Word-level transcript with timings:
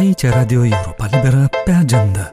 Aici 0.00 0.24
Radio 0.24 0.64
Europa 0.64 1.08
Liberă 1.10 1.48
pe 1.64 1.70
agenda. 1.70 2.28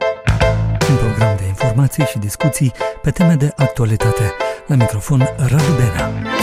Un 0.90 0.96
program 0.96 1.36
de 1.36 1.46
informații 1.46 2.04
și 2.04 2.18
discuții 2.18 2.72
pe 3.02 3.10
teme 3.10 3.34
de 3.34 3.52
actualitate. 3.56 4.32
La 4.66 4.74
microfon 4.74 5.28
Radu 5.36 5.72
Bena. 5.76 6.36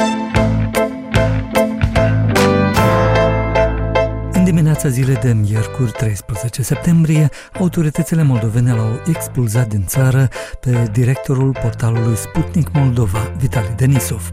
dimineața 4.44 4.90
zilei 4.90 5.16
de 5.16 5.34
miercuri 5.34 5.92
13 5.92 6.62
septembrie, 6.62 7.30
autoritățile 7.60 8.24
moldovene 8.24 8.74
l-au 8.74 9.02
expulzat 9.08 9.68
din 9.68 9.86
țară 9.86 10.28
pe 10.60 10.90
directorul 10.92 11.52
portalului 11.62 12.16
Sputnik 12.16 12.72
Moldova, 12.74 13.32
Vitali 13.38 13.74
Denisov. 13.76 14.32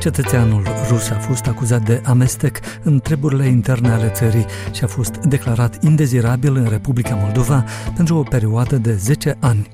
Cetățeanul 0.00 0.62
rus 0.88 1.10
a 1.10 1.18
fost 1.18 1.46
acuzat 1.46 1.82
de 1.82 2.00
amestec 2.04 2.58
în 2.82 3.00
treburile 3.00 3.46
interne 3.46 3.90
ale 3.90 4.08
țării 4.08 4.46
și 4.72 4.84
a 4.84 4.86
fost 4.86 5.16
declarat 5.16 5.84
indezirabil 5.84 6.56
în 6.56 6.68
Republica 6.68 7.14
Moldova 7.14 7.64
pentru 7.96 8.16
o 8.16 8.22
perioadă 8.22 8.76
de 8.76 8.94
10 8.94 9.36
ani. 9.40 9.68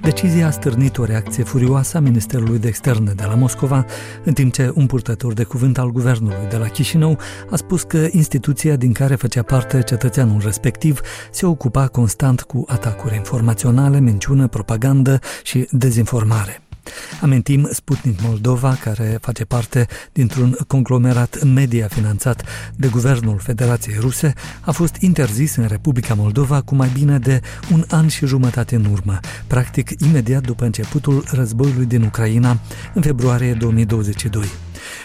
Decizia 0.00 0.46
a 0.46 0.50
stârnit 0.50 0.98
o 0.98 1.04
reacție 1.04 1.44
furioasă 1.44 1.96
a 1.96 2.00
Ministerului 2.00 2.58
de 2.58 2.68
Externe 2.68 3.12
de 3.12 3.24
la 3.26 3.34
Moscova, 3.34 3.84
în 4.24 4.32
timp 4.32 4.52
ce 4.52 4.72
un 4.74 4.86
purtător 4.86 5.32
de 5.32 5.44
cuvânt 5.44 5.78
al 5.78 5.90
guvernului 5.90 6.46
de 6.50 6.56
la 6.56 6.66
Chișinău 6.66 7.18
a 7.50 7.56
spus 7.56 7.82
că 7.82 8.06
instituția 8.10 8.76
din 8.76 8.92
care 8.92 9.14
făcea 9.14 9.42
parte 9.42 9.82
cetățeanul 9.82 10.40
respectiv 10.44 11.00
se 11.30 11.46
ocupa 11.46 11.86
constant 11.86 12.42
cu 12.42 12.64
atacuri 12.68 13.14
informaționale, 13.14 14.00
minciună, 14.00 14.46
propagandă 14.46 15.18
și 15.42 15.68
dezinformare. 15.70 16.65
Amintim 17.20 17.68
Sputnik 17.72 18.20
Moldova, 18.22 18.76
care 18.82 19.18
face 19.20 19.44
parte 19.44 19.86
dintr-un 20.12 20.56
conglomerat 20.66 21.42
media 21.42 21.86
finanțat 21.86 22.42
de 22.76 22.88
Guvernul 22.88 23.38
Federației 23.38 23.96
Ruse, 24.00 24.32
a 24.60 24.70
fost 24.70 24.96
interzis 25.00 25.56
în 25.56 25.66
Republica 25.66 26.14
Moldova 26.14 26.60
cu 26.60 26.74
mai 26.74 26.90
bine 26.92 27.18
de 27.18 27.40
un 27.72 27.84
an 27.88 28.08
și 28.08 28.26
jumătate 28.26 28.74
în 28.74 28.84
urmă, 28.84 29.18
practic 29.46 29.90
imediat 30.00 30.42
după 30.42 30.64
începutul 30.64 31.24
războiului 31.30 31.86
din 31.86 32.02
Ucraina, 32.02 32.58
în 32.94 33.02
februarie 33.02 33.52
2022. 33.52 34.44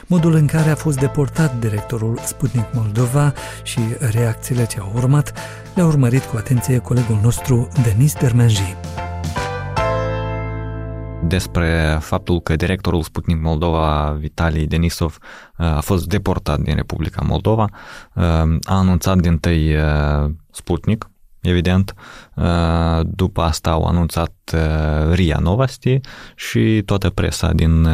Modul 0.08 0.34
în 0.34 0.46
care 0.46 0.70
a 0.70 0.76
fost 0.76 1.00
deportat 1.00 1.60
directorul 1.60 2.20
Sputnik 2.26 2.66
Moldova 2.74 3.34
și 3.64 3.80
reacțiile 4.12 4.66
ce 4.66 4.80
au 4.80 4.92
urmat 4.96 5.34
le-a 5.76 5.86
urmărit 5.86 6.24
cu 6.24 6.38
atenție 6.38 6.78
colegul 6.78 7.20
nostru 7.24 7.68
Denis 7.84 8.14
Dermenji 8.14 8.76
despre 11.28 11.98
faptul 12.00 12.42
că 12.42 12.56
directorul 12.56 13.02
Sputnik 13.02 13.42
Moldova, 13.42 14.16
Vitalii 14.20 14.68
Denisov, 14.68 15.18
uh, 15.58 15.66
a 15.66 15.80
fost 15.80 16.08
deportat 16.08 16.60
din 16.60 16.76
Republica 16.76 17.22
Moldova. 17.28 17.68
Uh, 18.14 18.24
a 18.64 18.78
anunțat 18.78 19.18
din 19.18 19.38
tăi 19.38 19.76
uh, 19.76 20.32
Sputnik, 20.52 21.10
evident. 21.42 21.94
După 23.04 23.42
asta 23.42 23.70
au 23.70 23.84
anunțat 23.84 24.34
RIA 25.12 25.38
Novosti 25.38 26.00
și 26.36 26.82
toată 26.86 27.10
presa 27.10 27.54
din 27.54 27.88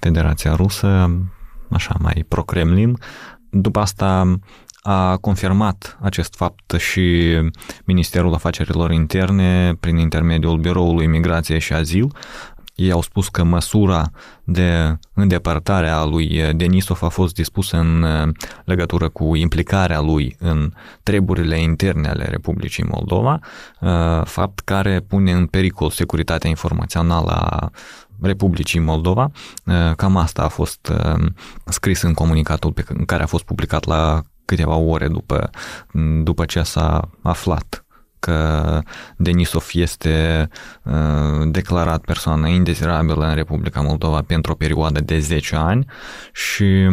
Federația 0.00 0.54
Rusă, 0.54 1.18
așa 1.70 1.94
mai 2.00 2.24
pro-Kremlin. 2.28 2.98
După 3.50 3.80
asta 3.80 4.38
a 4.88 5.16
confirmat 5.16 5.98
acest 6.00 6.34
fapt 6.34 6.72
și 6.78 7.34
Ministerul 7.84 8.34
Afacerilor 8.34 8.90
Interne 8.90 9.74
prin 9.80 9.96
intermediul 9.96 10.58
Biroului 10.58 11.06
Migrație 11.06 11.58
și 11.58 11.72
Azil. 11.72 12.12
Ei 12.74 12.90
au 12.90 13.02
spus 13.02 13.28
că 13.28 13.42
măsura 13.42 14.10
de 14.44 14.98
îndepărtare 15.14 15.88
a 15.88 16.04
lui 16.04 16.52
Denisov 16.52 17.02
a 17.02 17.08
fost 17.08 17.34
dispusă 17.34 17.76
în 17.76 18.04
legătură 18.64 19.08
cu 19.08 19.34
implicarea 19.34 20.00
lui 20.00 20.36
în 20.38 20.72
treburile 21.02 21.60
interne 21.60 22.08
ale 22.08 22.24
Republicii 22.24 22.84
Moldova, 22.90 23.38
fapt 24.24 24.58
care 24.58 25.00
pune 25.00 25.32
în 25.32 25.46
pericol 25.46 25.90
securitatea 25.90 26.50
informațională 26.50 27.30
a 27.30 27.70
Republicii 28.20 28.80
Moldova. 28.80 29.30
Cam 29.96 30.16
asta 30.16 30.42
a 30.42 30.48
fost 30.48 30.92
scris 31.64 32.02
în 32.02 32.14
comunicatul 32.14 32.72
pe 32.72 32.84
care 33.06 33.22
a 33.22 33.26
fost 33.26 33.44
publicat 33.44 33.84
la 33.84 34.22
câteva 34.46 34.74
ore 34.74 35.08
după, 35.08 35.50
după 36.22 36.44
ce 36.44 36.62
s-a 36.62 37.10
aflat 37.22 37.86
că 38.18 38.80
Denisov 39.16 39.68
este 39.72 40.48
uh, 40.82 40.92
declarat 41.50 42.04
persoană 42.04 42.48
indezirabilă 42.48 43.28
în 43.28 43.34
Republica 43.34 43.80
Moldova 43.80 44.22
pentru 44.26 44.52
o 44.52 44.54
perioadă 44.54 45.00
de 45.00 45.18
10 45.18 45.56
ani 45.56 45.86
și 46.32 46.88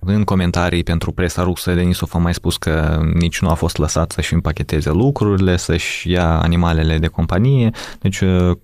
în 0.00 0.24
comentarii 0.24 0.82
pentru 0.82 1.12
presa 1.12 1.42
rusă 1.42 1.74
Denisov 1.74 2.10
a 2.12 2.18
mai 2.18 2.34
spus 2.34 2.56
că 2.56 3.00
nici 3.14 3.40
nu 3.40 3.48
a 3.48 3.54
fost 3.54 3.76
lăsat 3.76 4.12
să-și 4.12 4.34
împacheteze 4.34 4.90
lucrurile, 4.90 5.56
să-și 5.56 6.10
ia 6.10 6.38
animalele 6.38 6.98
de 6.98 7.06
companie, 7.06 7.70
deci 8.00 8.20
uh, 8.20 8.56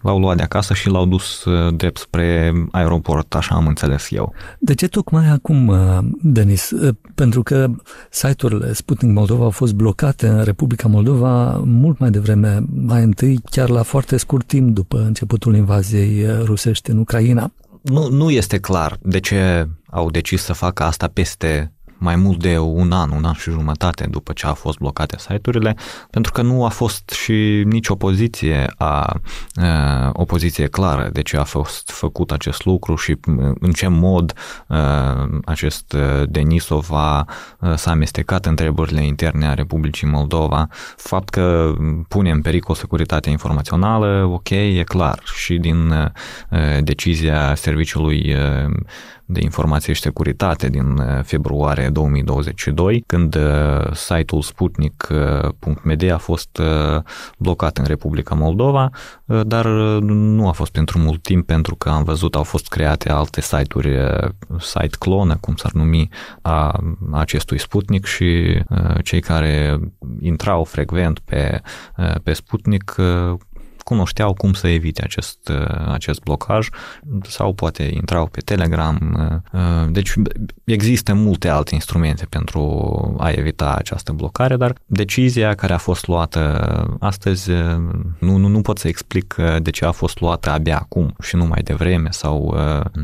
l-au 0.00 0.18
luat 0.18 0.36
de 0.36 0.42
acasă 0.42 0.74
și 0.74 0.88
l-au 0.88 1.06
dus 1.06 1.44
uh, 1.44 1.74
drept 1.74 1.98
spre 1.98 2.52
aeroport, 2.70 3.34
așa 3.34 3.54
am 3.54 3.66
înțeles 3.66 4.10
eu. 4.10 4.34
De 4.58 4.74
ce 4.74 4.88
tocmai 4.88 5.28
acum, 5.28 5.66
uh, 5.66 5.98
Denis? 6.22 6.70
Uh, 6.70 6.94
pentru 7.14 7.42
că 7.42 7.70
site-urile 8.10 8.72
Sputnik 8.72 9.12
Moldova 9.12 9.44
au 9.44 9.50
fost 9.50 9.74
blocate 9.74 10.26
în 10.26 10.42
Republica 10.42 10.88
Moldova 10.88 11.62
mult 11.64 11.98
mai 11.98 12.10
devreme, 12.10 12.64
mai 12.74 13.02
întâi 13.02 13.40
chiar 13.50 13.68
la 13.68 13.82
foarte 13.82 14.16
scurt 14.16 14.46
timp 14.46 14.74
după 14.74 14.98
începutul 14.98 15.54
invaziei 15.54 16.26
rusești 16.44 16.90
în 16.90 16.98
Ucraina. 16.98 17.52
Nu, 17.82 18.08
nu 18.08 18.30
este 18.30 18.58
clar 18.58 18.98
de 19.02 19.20
ce 19.20 19.68
au 19.90 20.10
decis 20.10 20.42
să 20.42 20.52
facă 20.52 20.82
asta 20.82 21.08
peste 21.12 21.72
mai 22.00 22.16
mult 22.16 22.38
de 22.38 22.58
un 22.58 22.92
an, 22.92 23.10
un 23.10 23.24
an 23.24 23.32
și 23.32 23.50
jumătate 23.50 24.06
după 24.10 24.32
ce 24.32 24.46
a 24.46 24.52
fost 24.52 24.78
blocate 24.78 25.16
site-urile, 25.18 25.76
pentru 26.10 26.32
că 26.32 26.42
nu 26.42 26.64
a 26.64 26.68
fost 26.68 27.10
și 27.10 27.62
nici 27.66 27.88
opoziție 27.88 28.72
a, 28.78 29.16
a 29.54 30.10
opoziție 30.12 30.66
clară 30.66 31.08
de 31.12 31.22
ce 31.22 31.36
a 31.36 31.44
fost 31.44 31.90
făcut 31.90 32.30
acest 32.30 32.64
lucru 32.64 32.94
și 32.96 33.16
în 33.60 33.70
ce 33.70 33.88
mod 33.88 34.32
a, 34.66 35.28
acest 35.44 35.96
Denisov 36.28 36.92
a, 36.92 37.24
s-a 37.74 37.90
amestecat 37.90 38.46
în 38.46 38.54
treburile 38.54 39.06
interne 39.06 39.46
a 39.46 39.54
Republicii 39.54 40.06
Moldova. 40.06 40.66
Fapt 40.96 41.28
că 41.28 41.72
pune 42.08 42.30
în 42.30 42.40
pericol 42.40 42.74
securitatea 42.74 43.32
informațională, 43.32 44.28
ok, 44.32 44.50
e 44.50 44.82
clar 44.84 45.18
și 45.34 45.56
din 45.58 45.92
a, 45.92 46.12
decizia 46.80 47.54
serviciului 47.54 48.34
de 49.32 49.40
informație 49.42 49.92
și 49.92 50.00
securitate 50.00 50.68
din 50.68 50.98
uh, 50.98 51.20
februarie 51.22 51.88
2022, 51.88 53.04
când 53.06 53.34
uh, 53.34 53.92
site-ul 53.92 54.42
sputnik.media 54.42 56.14
a 56.14 56.18
fost 56.18 56.58
uh, 56.58 57.02
blocat 57.38 57.78
în 57.78 57.84
Republica 57.84 58.34
Moldova, 58.34 58.90
dar 59.42 59.66
nu 60.00 60.48
a 60.48 60.52
fost 60.52 60.72
pentru 60.72 60.98
mult 60.98 61.22
timp 61.22 61.46
pentru 61.46 61.74
că 61.74 61.88
am 61.88 62.04
văzut 62.04 62.34
au 62.34 62.42
fost 62.42 62.68
create 62.68 63.10
alte 63.10 63.40
site-uri, 63.40 63.96
site 64.58 64.96
clonă, 64.98 65.36
cum 65.40 65.56
s-ar 65.56 65.72
numi, 65.72 66.08
a 66.42 66.80
acestui 67.10 67.58
Sputnik 67.58 68.04
și 68.06 68.60
cei 69.02 69.20
care 69.20 69.78
intrau 70.20 70.64
frecvent 70.64 71.18
pe, 71.18 71.60
pe 72.22 72.32
Sputnik 72.32 72.94
cunoșteau 73.90 74.34
cum 74.34 74.52
să 74.52 74.68
evite 74.68 75.02
acest, 75.02 75.48
uh, 75.48 75.92
acest 75.92 76.20
blocaj 76.22 76.68
sau 77.22 77.52
poate 77.52 77.90
intrau 77.94 78.26
pe 78.26 78.40
Telegram. 78.40 78.96
Uh, 79.52 79.60
uh, 79.60 79.92
deci 79.92 80.12
există 80.64 81.14
multe 81.14 81.48
alte 81.48 81.74
instrumente 81.74 82.26
pentru 82.28 82.62
a 83.18 83.30
evita 83.30 83.74
această 83.78 84.12
blocare, 84.12 84.56
dar 84.56 84.74
decizia 84.86 85.54
care 85.54 85.72
a 85.72 85.78
fost 85.78 86.06
luată 86.06 86.40
astăzi 87.00 87.50
nu, 88.18 88.36
nu, 88.36 88.48
nu 88.48 88.60
pot 88.60 88.78
să 88.78 88.88
explic 88.88 89.34
de 89.62 89.70
ce 89.70 89.84
a 89.84 89.90
fost 89.90 90.20
luată 90.20 90.50
abia 90.50 90.78
acum 90.78 91.14
și 91.22 91.36
nu 91.36 91.44
mai 91.44 91.60
devreme 91.62 92.08
sau 92.10 92.56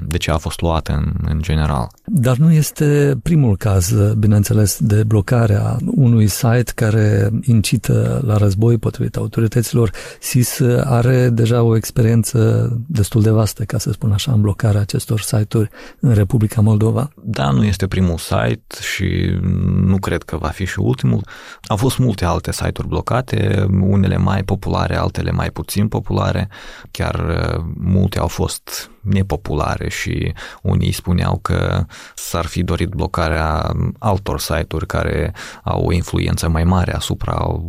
de 0.06 0.16
ce 0.16 0.30
a 0.30 0.36
fost 0.36 0.60
luată 0.60 0.92
în, 0.92 1.12
în 1.28 1.42
general. 1.42 1.88
Dar 2.04 2.36
nu 2.36 2.52
este 2.52 3.18
primul 3.22 3.56
caz, 3.56 3.94
bineînțeles, 4.18 4.78
de 4.80 5.04
blocare 5.04 5.54
a 5.54 5.76
unui 5.94 6.26
site 6.26 6.72
care 6.74 7.30
incită 7.42 8.22
la 8.26 8.36
război 8.36 8.78
potrivit 8.78 9.16
autorităților 9.16 9.90
SIS 10.20 10.60
are 10.84 11.28
deja 11.28 11.62
o 11.62 11.76
experiență 11.76 12.70
destul 12.86 13.22
de 13.22 13.30
vastă, 13.30 13.64
ca 13.64 13.78
să 13.78 13.92
spun 13.92 14.12
așa, 14.12 14.32
în 14.32 14.40
blocarea 14.40 14.80
acestor 14.80 15.20
site-uri 15.20 15.70
în 16.00 16.14
Republica 16.14 16.60
Moldova. 16.60 17.10
Da, 17.22 17.50
nu 17.50 17.64
este 17.64 17.86
primul 17.86 18.18
site 18.18 18.76
și 18.94 19.38
nu 19.84 19.98
cred 19.98 20.22
că 20.22 20.36
va 20.36 20.48
fi 20.48 20.64
și 20.64 20.78
ultimul. 20.78 21.20
Au 21.62 21.76
fost 21.76 21.98
multe 21.98 22.24
alte 22.24 22.52
site-uri 22.52 22.88
blocate, 22.88 23.66
unele 23.80 24.16
mai 24.16 24.42
populare, 24.42 24.96
altele 24.96 25.30
mai 25.30 25.50
puțin 25.50 25.88
populare. 25.88 26.48
Chiar 26.90 27.14
uh, 27.14 27.64
multe 27.74 28.18
au 28.18 28.28
fost 28.28 28.90
nepopulare 29.06 29.88
și 29.88 30.32
unii 30.62 30.92
spuneau 30.92 31.38
că 31.42 31.84
s-ar 32.14 32.44
fi 32.44 32.62
dorit 32.62 32.88
blocarea 32.88 33.72
altor 33.98 34.40
site-uri 34.40 34.86
care 34.86 35.34
au 35.64 35.84
o 35.84 35.92
influență 35.92 36.48
mai 36.48 36.64
mare 36.64 36.94
asupra 36.94 37.60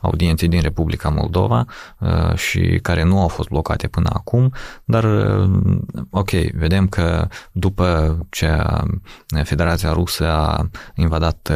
audienței 0.00 0.48
din 0.48 0.60
Republica 0.60 1.08
Moldova 1.08 1.64
uh, 1.98 2.34
și 2.34 2.78
care 2.82 3.02
nu 3.02 3.20
au 3.20 3.28
fost 3.28 3.48
blocate 3.48 3.88
până 3.88 4.10
acum, 4.12 4.52
dar 4.84 5.04
uh, 5.04 5.50
ok, 6.10 6.30
vedem 6.30 6.88
că 6.88 7.28
după 7.52 8.18
ce 8.30 8.62
Federația 9.42 9.92
Rusă 9.92 10.28
a 10.30 10.68
invadat 10.94 11.52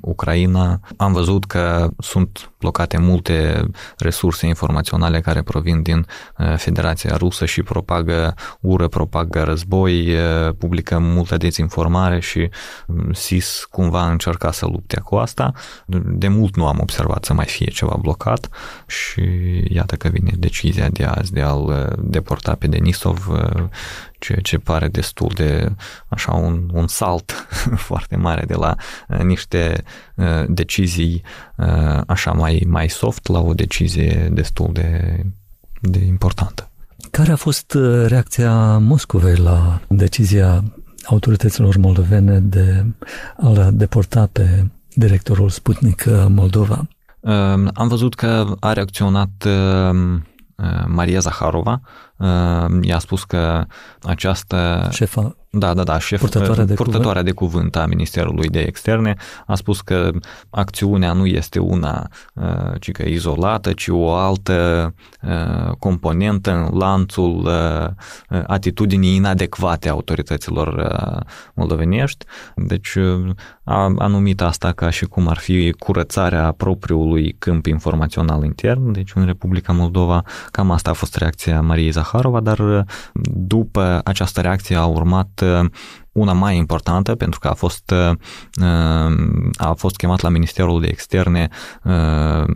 Ucraina, 0.00 0.80
am 0.96 1.12
văzut 1.12 1.44
că 1.44 1.88
sunt 1.98 2.50
blocate 2.58 2.98
multe 2.98 3.64
resurse 3.98 4.46
informaționale 4.46 5.20
care 5.20 5.42
provin 5.42 5.82
din 5.82 6.06
Federația 6.56 7.16
Rusă 7.16 7.44
și 7.44 7.62
propagă 7.62 8.27
ură, 8.60 8.88
propagă 8.88 9.42
război, 9.42 10.16
publică 10.58 10.98
multă 10.98 11.36
dezinformare 11.36 12.20
și 12.20 12.48
SIS 13.12 13.66
cumva 13.70 14.10
încerca 14.10 14.52
să 14.52 14.66
lupte 14.66 15.00
cu 15.00 15.16
asta. 15.16 15.52
De 16.04 16.28
mult 16.28 16.56
nu 16.56 16.66
am 16.66 16.78
observat 16.80 17.24
să 17.24 17.34
mai 17.34 17.46
fie 17.46 17.70
ceva 17.70 17.96
blocat 18.00 18.48
și 18.86 19.22
iată 19.68 19.96
că 19.96 20.08
vine 20.08 20.32
decizia 20.38 20.88
de 20.88 21.04
azi 21.04 21.32
de 21.32 21.40
a-l 21.40 21.96
deporta 22.02 22.54
pe 22.54 22.66
Denisov 22.66 23.28
ceea 24.18 24.40
ce 24.40 24.58
pare 24.58 24.88
destul 24.88 25.32
de 25.34 25.72
așa 26.08 26.32
un, 26.32 26.68
un 26.72 26.86
salt 26.86 27.48
foarte 27.88 28.16
mare 28.16 28.44
de 28.46 28.54
la 28.54 28.74
uh, 29.08 29.18
niște 29.18 29.84
uh, 30.14 30.44
decizii 30.48 31.22
uh, 31.56 32.00
așa 32.06 32.32
mai, 32.32 32.64
mai 32.66 32.88
soft 32.88 33.26
la 33.28 33.40
o 33.40 33.54
decizie 33.54 34.28
destul 34.32 34.72
de, 34.72 35.20
de 35.80 35.98
importantă. 35.98 36.70
Care 37.10 37.32
a 37.32 37.36
fost 37.36 37.76
reacția 38.06 38.78
Moscovei 38.78 39.36
la 39.36 39.80
decizia 39.88 40.64
autorităților 41.04 41.76
moldovene 41.76 42.40
de 42.40 42.84
a 43.36 43.70
deporta 43.72 44.28
pe 44.32 44.66
directorul 44.94 45.48
Sputnik 45.48 46.04
Moldova? 46.28 46.88
Am 47.74 47.88
văzut 47.88 48.14
că 48.14 48.54
a 48.60 48.72
reacționat 48.72 49.48
Maria 50.86 51.18
Zaharova, 51.18 51.80
i-a 52.80 52.98
spus 52.98 53.24
că 53.24 53.64
această... 54.02 54.88
Șefa 54.90 55.36
da, 55.50 55.74
da, 55.74 55.82
da, 55.84 55.98
șef, 55.98 56.20
purtătoarea, 56.20 56.64
de, 56.64 56.74
purtătoarea 56.74 57.22
cuvânt. 57.22 57.26
de 57.26 57.32
cuvânt 57.32 57.76
a 57.76 57.86
Ministerului 57.86 58.48
de 58.48 58.60
Externe 58.60 59.16
a 59.46 59.54
spus 59.54 59.80
că 59.80 60.10
acțiunea 60.50 61.12
nu 61.12 61.26
este 61.26 61.58
una 61.58 62.08
uh, 62.34 62.80
ci 62.80 62.90
că 62.90 63.02
izolată, 63.02 63.72
ci 63.72 63.88
o 63.88 64.12
altă 64.12 64.94
uh, 65.22 65.70
componentă 65.78 66.50
în 66.50 66.78
lanțul 66.78 67.46
uh, 67.46 68.42
atitudinii 68.46 69.14
inadecvate 69.14 69.88
a 69.88 69.92
autorităților 69.92 70.86
moldovenești. 71.54 72.24
Deci 72.56 72.96
a, 73.68 73.94
a 73.98 74.06
numit 74.06 74.40
asta 74.40 74.72
ca 74.72 74.90
și 74.90 75.04
cum 75.04 75.28
ar 75.28 75.36
fi 75.36 75.74
curățarea 75.78 76.52
propriului 76.52 77.36
câmp 77.38 77.66
informațional 77.66 78.44
intern, 78.44 78.92
deci 78.92 79.10
în 79.14 79.24
Republica 79.24 79.72
Moldova. 79.72 80.22
Cam 80.50 80.70
asta 80.70 80.90
a 80.90 80.92
fost 80.92 81.16
reacția 81.16 81.60
Mariei 81.60 81.90
Zaharova, 81.90 82.40
dar 82.40 82.86
după 83.32 84.00
această 84.04 84.40
reacție 84.40 84.76
a 84.76 84.86
urmat 84.86 85.44
una 86.18 86.32
mai 86.32 86.56
importantă, 86.56 87.14
pentru 87.14 87.38
că 87.38 87.48
a 87.48 87.54
fost, 87.54 87.94
a 89.56 89.72
fost 89.76 89.96
chemat 89.96 90.20
la 90.20 90.28
Ministerul 90.28 90.80
de 90.80 90.86
Externe 90.86 91.48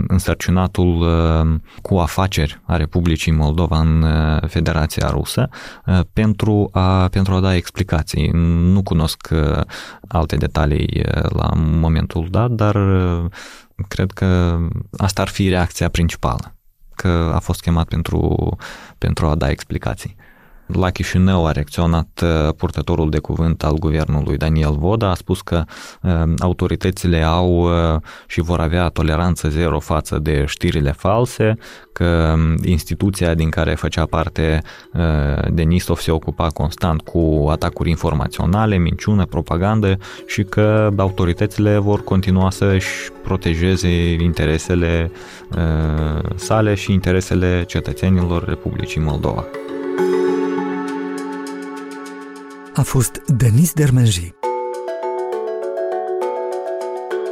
însărcinatul 0.06 1.06
cu 1.82 1.96
afaceri 1.96 2.60
a 2.66 2.76
Republicii 2.76 3.32
Moldova 3.32 3.78
în 3.78 4.04
Federația 4.46 5.10
Rusă 5.10 5.48
pentru 6.12 6.68
a, 6.72 7.08
pentru 7.08 7.34
a 7.34 7.40
da 7.40 7.54
explicații. 7.54 8.30
Nu 8.72 8.82
cunosc 8.82 9.28
alte 10.08 10.36
detalii 10.36 11.02
la 11.28 11.50
momentul 11.54 12.28
dat, 12.30 12.50
dar 12.50 12.76
cred 13.88 14.10
că 14.10 14.58
asta 14.96 15.22
ar 15.22 15.28
fi 15.28 15.48
reacția 15.48 15.88
principală, 15.88 16.56
că 16.94 17.32
a 17.34 17.38
fost 17.38 17.60
chemat 17.60 17.88
pentru, 17.88 18.56
pentru 18.98 19.26
a 19.26 19.34
da 19.34 19.50
explicații. 19.50 20.16
La 20.72 20.90
Chișinău 20.90 21.46
a 21.46 21.50
reacționat 21.50 22.22
uh, 22.22 22.54
purtătorul 22.56 23.10
de 23.10 23.18
cuvânt 23.18 23.64
al 23.64 23.74
guvernului 23.74 24.36
Daniel 24.36 24.76
Voda, 24.78 25.10
a 25.10 25.14
spus 25.14 25.40
că 25.40 25.64
uh, 26.02 26.12
autoritățile 26.38 27.22
au 27.22 27.48
uh, 27.50 28.00
și 28.26 28.40
vor 28.40 28.60
avea 28.60 28.88
toleranță 28.88 29.48
zero 29.48 29.78
față 29.78 30.18
de 30.18 30.44
știrile 30.46 30.92
false, 30.92 31.58
că 31.92 32.34
um, 32.34 32.56
instituția 32.64 33.34
din 33.34 33.48
care 33.48 33.74
făcea 33.74 34.04
parte 34.04 34.62
Denisov 35.50 35.98
se 35.98 36.10
ocupa 36.10 36.46
constant 36.46 37.00
cu 37.00 37.46
atacuri 37.50 37.90
informaționale, 37.90 38.76
minciună, 38.76 39.24
propagandă 39.24 39.98
și 40.26 40.42
că 40.42 40.90
autoritățile 40.96 41.78
vor 41.78 42.04
continua 42.04 42.50
să-și 42.50 43.10
protejeze 43.22 44.12
interesele 44.12 45.10
sale 46.34 46.74
și 46.74 46.92
interesele 46.92 47.64
cetățenilor 47.66 48.44
Republicii 48.44 49.00
Moldova 49.00 49.44
a 52.74 52.82
fost 52.82 53.22
Denis 53.26 53.72
Dermenji. 53.72 54.34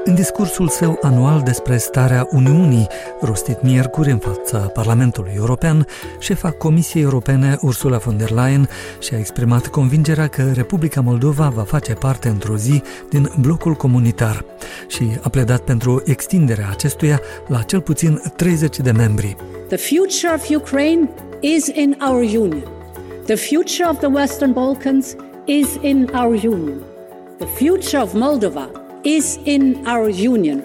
În 0.04 0.14
discursul 0.14 0.68
său 0.68 0.98
anual 1.02 1.42
despre 1.44 1.76
starea 1.76 2.28
Uniunii, 2.30 2.86
rostit 3.20 3.62
miercuri 3.62 4.10
în 4.10 4.18
fața 4.18 4.58
Parlamentului 4.58 5.32
European, 5.36 5.86
șefa 6.18 6.50
Comisiei 6.50 7.02
Europene 7.02 7.58
Ursula 7.60 7.96
von 7.96 8.16
der 8.16 8.30
Leyen 8.30 8.68
și-a 8.98 9.18
exprimat 9.18 9.66
convingerea 9.66 10.26
că 10.26 10.52
Republica 10.54 11.00
Moldova 11.00 11.48
va 11.48 11.62
face 11.62 11.92
parte 11.92 12.28
într-o 12.28 12.56
zi 12.56 12.82
din 13.10 13.32
blocul 13.40 13.74
comunitar 13.74 14.44
și 14.88 15.18
a 15.22 15.28
pledat 15.28 15.60
pentru 15.60 16.02
extinderea 16.04 16.68
acestuia 16.70 17.20
la 17.46 17.62
cel 17.62 17.80
puțin 17.80 18.22
30 18.36 18.76
de 18.76 18.90
membri. 18.90 19.36
The 19.68 19.76
future 19.76 20.32
of 20.34 20.48
Ukraine 20.62 21.08
is 21.40 21.66
in 21.66 21.96
our 22.08 22.22
union. 22.22 22.64
The 23.26 23.34
future 23.34 23.88
of 23.90 23.98
the 23.98 24.08
Western 24.08 24.52
Balkans 24.52 25.16
is 25.50 25.78
in 25.82 26.08
our 26.14 26.34
union. 26.34 26.80
The 27.38 27.46
future 27.46 28.02
of 28.02 28.12
Moldova 28.14 28.70
is 29.02 29.38
in 29.44 29.84
our 29.86 30.08
union. 30.08 30.62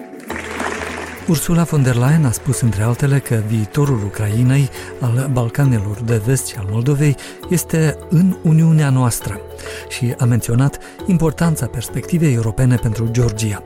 Ursula 1.28 1.62
von 1.62 1.82
der 1.82 1.94
Leyen 1.94 2.24
a 2.24 2.30
spus 2.30 2.60
între 2.60 2.82
altele 2.82 3.18
că 3.18 3.42
viitorul 3.46 4.02
Ucrainei, 4.04 4.68
al 5.00 5.30
Balcanelor 5.32 6.00
de 6.04 6.22
vest 6.26 6.46
și 6.46 6.56
al 6.58 6.66
Moldovei 6.70 7.16
este 7.48 7.98
în 8.08 8.36
Uniunea 8.42 8.90
noastră 8.90 9.40
și 9.88 10.14
a 10.18 10.24
menționat 10.24 10.78
importanța 11.06 11.66
perspectivei 11.66 12.34
europene 12.34 12.76
pentru 12.76 13.08
Georgia. 13.10 13.62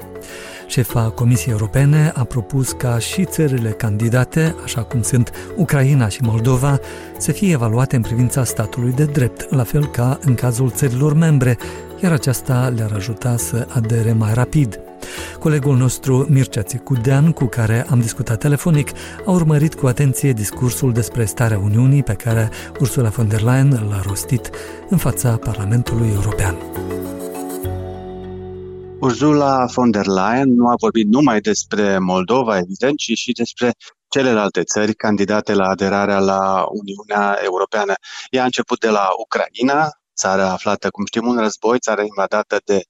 Șefa 0.71 1.11
Comisiei 1.11 1.53
Europene 1.53 2.13
a 2.15 2.25
propus 2.25 2.73
ca 2.73 2.99
și 2.99 3.25
țările 3.25 3.71
candidate, 3.71 4.55
așa 4.65 4.83
cum 4.83 5.03
sunt 5.03 5.31
Ucraina 5.57 6.09
și 6.09 6.23
Moldova, 6.23 6.79
să 7.19 7.33
fie 7.33 7.53
evaluate 7.53 7.97
în 7.97 8.03
privința 8.03 8.45
statului 8.45 8.93
de 8.93 9.05
drept, 9.05 9.55
la 9.55 9.63
fel 9.63 9.87
ca 9.87 10.19
în 10.25 10.35
cazul 10.35 10.71
țărilor 10.71 11.15
membre, 11.15 11.59
iar 12.03 12.13
aceasta 12.13 12.73
le-ar 12.77 12.93
ajuta 12.93 13.37
să 13.37 13.67
adere 13.69 14.13
mai 14.13 14.35
rapid. 14.35 14.81
Colegul 15.39 15.77
nostru 15.77 16.27
Mircea 16.29 16.63
Țicudean, 16.63 17.33
cu 17.33 17.45
care 17.45 17.87
am 17.91 18.01
discutat 18.01 18.39
telefonic, 18.39 18.91
a 19.27 19.31
urmărit 19.31 19.75
cu 19.75 19.87
atenție 19.87 20.33
discursul 20.33 20.93
despre 20.93 21.25
starea 21.25 21.59
Uniunii 21.59 22.03
pe 22.03 22.13
care 22.13 22.51
Ursula 22.81 23.09
von 23.09 23.29
der 23.29 23.41
Leyen 23.41 23.87
l-a 23.89 24.01
rostit 24.07 24.51
în 24.89 24.97
fața 24.97 25.37
Parlamentului 25.37 26.11
European. 26.15 26.57
Ursula 29.01 29.67
von 29.67 29.91
der 29.91 30.07
Leyen 30.07 30.55
nu 30.55 30.69
a 30.69 30.75
vorbit 30.79 31.07
numai 31.09 31.41
despre 31.41 31.99
Moldova, 31.99 32.59
evident, 32.59 32.97
ci 32.99 33.13
și 33.15 33.33
despre 33.33 33.73
celelalte 34.09 34.63
țări 34.63 34.95
candidate 34.95 35.55
la 35.55 35.69
aderarea 35.69 36.19
la 36.19 36.65
Uniunea 36.69 37.39
Europeană. 37.43 37.95
Ea 38.31 38.43
a 38.43 38.45
început 38.45 38.81
de 38.81 38.89
la 38.89 39.09
Ucraina, 39.19 39.89
țara 40.17 40.51
aflată, 40.51 40.91
cum 40.91 41.05
știm, 41.05 41.29
în 41.29 41.39
război, 41.39 41.79
țara 41.79 42.03
invadată 42.03 42.61
de 42.65 42.83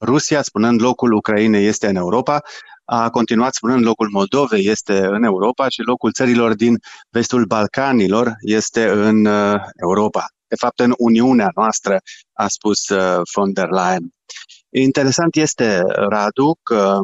Rusia, 0.00 0.42
spunând 0.42 0.80
locul 0.80 1.12
Ucrainei 1.12 1.66
este 1.66 1.86
în 1.86 1.96
Europa, 1.96 2.42
a 2.84 3.10
continuat 3.10 3.54
spunând 3.54 3.84
locul 3.84 4.08
Moldovei 4.12 4.66
este 4.66 5.06
în 5.06 5.22
Europa 5.22 5.68
și 5.68 5.80
locul 5.80 6.12
țărilor 6.12 6.54
din 6.54 6.78
vestul 7.10 7.44
Balcanilor 7.44 8.34
este 8.40 8.88
în 8.88 9.24
uh, 9.24 9.60
Europa. 9.80 10.26
De 10.48 10.56
fapt, 10.56 10.80
în 10.80 10.94
Uniunea 10.96 11.50
noastră, 11.54 12.00
a 12.32 12.48
spus 12.48 12.88
uh, 12.88 13.20
von 13.34 13.52
der 13.52 13.68
Leyen. 13.68 14.15
Interesant 14.70 15.36
este, 15.36 15.82
Radu, 15.86 16.58
că 16.62 16.98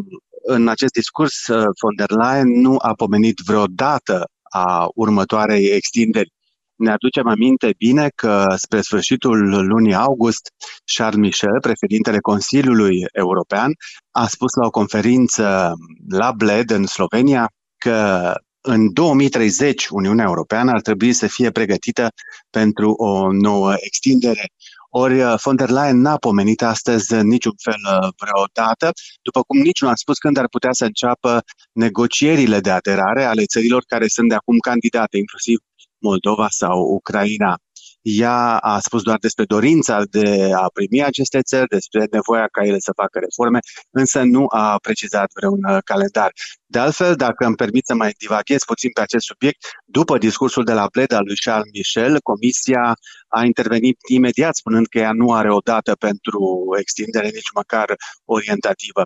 în 0.45 0.69
acest 0.69 0.92
discurs 0.92 1.47
uh, 1.47 1.64
von 1.81 1.95
der 1.97 2.11
Leyen 2.11 2.61
nu 2.61 2.76
a 2.78 2.95
pomenit 2.95 3.38
vreodată 3.45 4.28
a 4.42 4.88
următoarei 4.95 5.64
extinderi. 5.64 6.33
Ne 6.75 6.90
aducem 6.90 7.26
aminte 7.26 7.75
bine 7.78 8.09
că 8.14 8.54
spre 8.57 8.81
sfârșitul 8.81 9.66
lunii 9.66 9.95
august, 9.95 10.50
Charles 10.95 11.21
Michel, 11.21 11.61
președintele 11.61 12.19
Consiliului 12.19 13.04
European, 13.12 13.73
a 14.11 14.26
spus 14.26 14.54
la 14.54 14.66
o 14.66 14.71
conferință 14.71 15.73
la 16.09 16.33
Bled, 16.33 16.71
în 16.71 16.87
Slovenia, 16.87 17.50
că 17.78 18.33
în 18.61 18.92
2030 18.92 19.87
Uniunea 19.87 20.25
Europeană 20.25 20.71
ar 20.71 20.81
trebui 20.81 21.12
să 21.12 21.26
fie 21.26 21.50
pregătită 21.50 22.09
pentru 22.50 22.90
o 22.90 23.33
nouă 23.33 23.75
extindere. 23.76 24.45
Ori 24.94 25.22
uh, 25.22 25.34
von 25.42 25.56
der 25.56 25.70
Leyen 25.70 26.00
n-a 26.00 26.16
pomenit 26.16 26.62
astăzi 26.62 27.14
niciun 27.14 27.52
fel 27.62 27.80
uh, 27.92 28.08
vreodată, 28.20 28.90
după 29.22 29.42
cum 29.42 29.58
nici 29.58 29.80
nu 29.80 29.88
a 29.88 29.94
spus 29.94 30.18
când 30.18 30.37
ar 30.37 30.49
putea 30.49 30.72
să 30.72 30.84
înceapă 30.84 31.42
negocierile 31.72 32.61
de 32.61 32.70
aderare 32.70 33.25
ale 33.25 33.44
țărilor 33.44 33.82
care 33.87 34.06
sunt 34.06 34.28
de 34.28 34.34
acum 34.34 34.58
candidate, 34.58 35.16
inclusiv 35.16 35.58
Moldova 35.99 36.49
sau 36.50 36.78
Ucraina. 36.80 37.56
Ea 38.02 38.56
a 38.56 38.80
spus 38.80 39.02
doar 39.02 39.18
despre 39.18 39.44
dorința 39.44 40.02
de 40.11 40.50
a 40.54 40.70
primi 40.72 41.04
aceste 41.04 41.42
țări, 41.42 41.68
despre 41.68 42.06
nevoia 42.11 42.46
ca 42.52 42.64
ele 42.64 42.78
să 42.78 42.92
facă 42.96 43.18
reforme, 43.18 43.58
însă 43.90 44.22
nu 44.22 44.44
a 44.49 44.78
precizat 44.82 45.30
vreun 45.34 45.61
uh, 45.68 45.78
calendar. 45.84 46.32
De 46.66 46.78
altfel, 46.78 47.14
dacă 47.14 47.44
îmi 47.44 47.54
permit 47.54 47.87
să 47.87 47.94
mai 47.94 48.14
divaghez 48.18 48.62
puțin 48.64 48.90
pe 48.90 49.00
acest 49.00 49.25
subiect, 49.25 49.58
după 49.84 50.18
discursul 50.18 50.64
de 50.64 50.72
la 50.72 50.87
pled 50.87 51.12
al 51.12 51.25
lui 51.25 51.37
Charles 51.37 51.72
Michel, 51.72 52.20
Comisia 52.20 52.96
a 53.38 53.44
intervenit 53.44 53.98
imediat 54.08 54.54
spunând 54.56 54.86
că 54.86 54.98
ea 54.98 55.12
nu 55.12 55.32
are 55.32 55.52
o 55.52 55.58
dată 55.64 55.92
pentru 55.98 56.40
extindere, 56.80 57.26
nici 57.26 57.52
măcar 57.54 57.94
orientativă. 58.24 59.02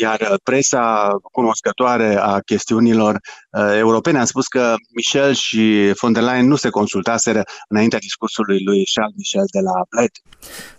Iar 0.00 0.38
presa 0.42 1.16
cunoscătoare 1.32 2.16
a 2.16 2.38
chestiunilor 2.38 3.14
uh, 3.14 3.76
europene 3.76 4.18
a 4.18 4.24
spus 4.24 4.46
că 4.46 4.74
Michel 4.94 5.32
și 5.34 5.92
von 6.00 6.12
der 6.12 6.22
Leyen 6.22 6.46
nu 6.46 6.56
se 6.56 6.68
consultaseră 6.68 7.42
înaintea 7.68 7.98
discursului 7.98 8.62
lui 8.64 8.84
Charles 8.94 9.16
Michel 9.16 9.44
de 9.52 9.60
la 9.60 9.72
Bled. 9.90 10.10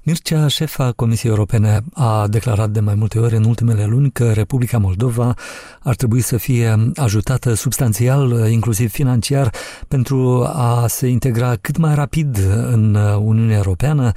Mircea, 0.04 0.48
șefa 0.48 0.92
Comisiei 0.92 1.32
Europene, 1.32 1.82
a 1.94 2.28
declarat 2.28 2.70
de 2.70 2.80
mai 2.80 2.96
multe 2.96 3.20
ori 3.20 3.36
în 3.36 3.44
ultimele 3.44 3.86
luni 3.86 4.12
că 4.12 4.32
Republica 4.32 4.78
Moldova 4.78 5.34
ar 5.80 5.96
trebui 5.96 6.22
să 6.22 6.38
fie 6.38 6.92
ajutată 6.96 7.54
substanțial, 7.54 8.50
inclusiv 8.50 8.92
financiar, 8.92 9.50
pentru 9.88 10.44
a 10.54 10.88
se 10.88 11.08
integra 11.08 11.56
cât 11.62 11.78
mai 11.78 11.96
rapid 11.96 12.38
în 12.72 12.85
Uniunea 13.20 13.56
Europeană. 13.56 14.12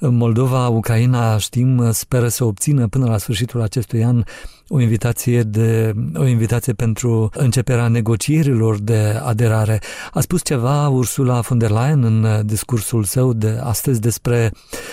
Moldova, 0.00 0.68
Ucraina, 0.68 1.38
știm, 1.38 1.90
speră 1.92 2.28
să 2.28 2.44
obțină 2.44 2.88
până 2.88 3.06
la 3.06 3.18
sfârșitul 3.18 3.62
acestui 3.62 4.04
an 4.04 4.22
o 4.68 4.80
invitație, 4.80 5.42
de, 5.42 5.92
o 6.14 6.26
invitație 6.26 6.72
pentru 6.72 7.28
începerea 7.34 7.88
negocierilor 7.88 8.78
de 8.80 9.20
aderare. 9.24 9.80
A 10.12 10.20
spus 10.20 10.44
ceva 10.44 10.88
Ursula 10.88 11.40
von 11.40 11.58
der 11.58 11.70
Leyen 11.70 12.02
în 12.02 12.46
discursul 12.46 13.04
său 13.04 13.32
de 13.32 13.58
astăzi 13.62 14.00
despre 14.00 14.50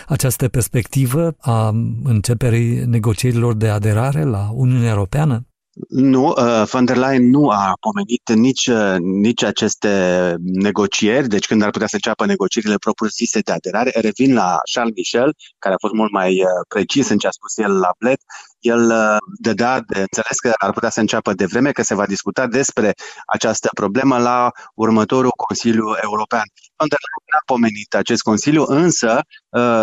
această 0.08 0.48
perspectivă 0.48 1.36
a 1.40 1.68
începerii 2.04 2.86
negocierilor 2.86 3.54
de 3.54 3.68
aderare 3.68 4.24
la 4.24 4.50
Uniunea 4.54 4.90
Europeană? 4.90 5.46
Nu, 5.90 6.28
uh, 6.28 6.64
von 6.66 6.86
der 6.86 6.98
Leyen 6.98 7.30
nu 7.30 7.50
a 7.50 7.74
pomenit 7.80 8.30
nici, 8.30 8.68
uh, 8.68 8.96
nici 9.00 9.44
aceste 9.44 10.36
negocieri, 10.40 11.28
deci 11.28 11.46
când 11.46 11.62
ar 11.62 11.70
putea 11.70 11.88
să 11.88 11.96
înceapă 11.96 12.26
negocierile 12.26 12.76
propriu-zise 12.78 13.40
de 13.40 13.52
aderare. 13.52 13.92
Revin 13.96 14.34
la 14.34 14.60
Charles 14.72 14.94
Michel, 14.96 15.36
care 15.60 15.74
a 15.74 15.78
fost 15.80 15.94
mult 15.94 16.12
mai 16.12 16.32
uh, 16.32 16.48
precis 16.68 17.10
în 17.10 17.18
ce 17.18 17.28
a 17.28 17.32
spus 17.32 17.58
el 17.58 17.80
la 17.80 17.92
Bled. 18.00 18.18
El 18.64 18.94
dădea 19.40 19.80
de 19.80 20.00
înțeles 20.00 20.38
că 20.42 20.52
ar 20.58 20.72
putea 20.72 20.90
să 20.90 21.00
înceapă 21.00 21.34
de 21.34 21.46
vreme, 21.46 21.72
că 21.72 21.82
se 21.82 21.96
va 21.96 22.06
discuta 22.06 22.48
despre 22.48 22.94
această 23.26 23.70
problemă 23.74 24.18
la 24.18 24.52
următorul 24.76 25.32
Consiliu 25.48 25.86
European. 26.02 26.44
Von 26.76 26.88
der 26.90 27.00
Leyen 27.02 27.40
a 27.40 27.44
pomenit 27.46 27.96
acest 27.96 28.22
Consiliu, 28.22 28.64
însă 28.68 29.22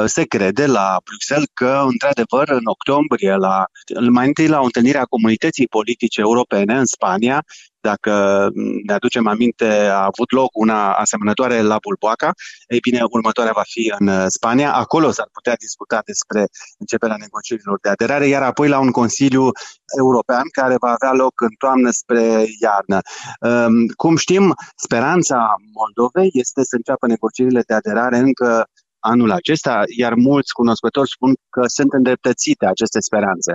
se 0.06 0.24
crede 0.24 0.66
la 0.66 0.96
Bruxelles 1.04 1.48
că, 1.54 1.82
într-adevăr, 1.86 2.48
în 2.48 2.64
octombrie, 2.64 3.34
la, 3.34 3.64
mai 4.10 4.26
întâi 4.26 4.48
la 4.48 4.60
o 4.60 4.64
întâlnire 4.64 4.98
a 4.98 5.04
comunității 5.04 5.66
politice 5.66 6.20
europene 6.20 6.78
în 6.78 6.86
Spania, 6.86 7.44
dacă 7.80 8.48
ne 8.86 8.92
aducem 8.92 9.26
aminte, 9.26 9.66
a 9.86 10.04
avut 10.04 10.32
loc 10.32 10.50
una 10.52 10.92
asemănătoare 10.92 11.60
la 11.60 11.78
Bulboaca, 11.82 12.30
ei 12.68 12.80
bine, 12.80 13.00
următoarea 13.10 13.52
va 13.52 13.62
fi 13.64 13.94
în 13.98 14.28
Spania. 14.28 14.74
Acolo 14.74 15.10
s-ar 15.10 15.28
putea 15.32 15.54
discuta 15.54 16.02
despre 16.04 16.44
începerea 16.78 17.16
negocierilor 17.18 17.78
de 17.82 17.88
aderare, 17.88 18.26
iar 18.26 18.42
apoi 18.42 18.68
la 18.68 18.78
un 18.78 18.90
Consiliu 18.90 19.50
European 19.98 20.44
care 20.52 20.76
va 20.80 20.90
avea 20.90 21.12
loc 21.12 21.40
în 21.40 21.54
toamnă 21.58 21.90
spre 21.90 22.46
iarnă. 22.60 22.98
Ehm, 23.40 23.86
cum 23.96 24.16
știm, 24.16 24.54
speranța 24.76 25.54
Moldovei 25.72 26.30
este 26.32 26.62
să 26.62 26.76
înceapă 26.76 27.06
negocierile 27.06 27.62
de 27.66 27.74
aderare 27.74 28.16
încă 28.16 28.64
anul 28.98 29.30
acesta, 29.30 29.82
iar 29.96 30.14
mulți 30.14 30.52
cunoscători 30.52 31.10
spun 31.10 31.34
că 31.50 31.62
sunt 31.66 31.92
îndreptățite 31.92 32.66
aceste 32.66 33.00
speranțe. 33.00 33.54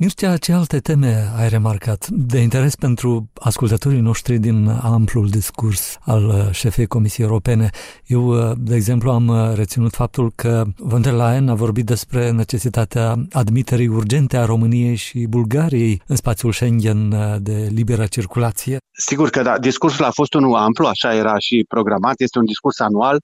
Mircea, 0.00 0.36
ce 0.36 0.52
alte 0.52 0.78
teme 0.78 1.32
ai 1.36 1.48
remarcat 1.48 2.08
de 2.08 2.38
interes 2.38 2.76
pentru 2.76 3.30
ascultătorii 3.34 4.00
noștri 4.00 4.38
din 4.38 4.68
amplul 4.82 5.28
discurs 5.28 5.98
al 6.00 6.24
uh, 6.24 6.50
șefei 6.50 6.86
Comisiei 6.86 7.26
Europene? 7.26 7.70
Eu, 8.06 8.26
uh, 8.26 8.56
de 8.56 8.74
exemplu, 8.74 9.10
am 9.10 9.28
uh, 9.28 9.54
reținut 9.54 9.94
faptul 9.94 10.32
că 10.34 10.64
von 10.76 11.00
der 11.00 11.12
Leyen 11.12 11.48
a 11.48 11.54
vorbit 11.54 11.84
despre 11.84 12.30
necesitatea 12.30 13.14
admiterii 13.32 13.86
urgente 13.86 14.36
a 14.36 14.44
României 14.44 14.94
și 14.94 15.26
Bulgariei 15.28 16.02
în 16.06 16.16
spațiul 16.16 16.52
Schengen 16.52 17.14
de 17.42 17.68
liberă 17.72 18.06
circulație. 18.06 18.76
Sigur 18.92 19.30
că 19.30 19.42
da, 19.42 19.58
discursul 19.58 20.04
a 20.04 20.10
fost 20.10 20.34
unul 20.34 20.54
amplu, 20.54 20.86
așa 20.86 21.14
era 21.14 21.38
și 21.38 21.64
programat, 21.68 22.20
este 22.20 22.38
un 22.38 22.44
discurs 22.44 22.80
anual 22.80 23.20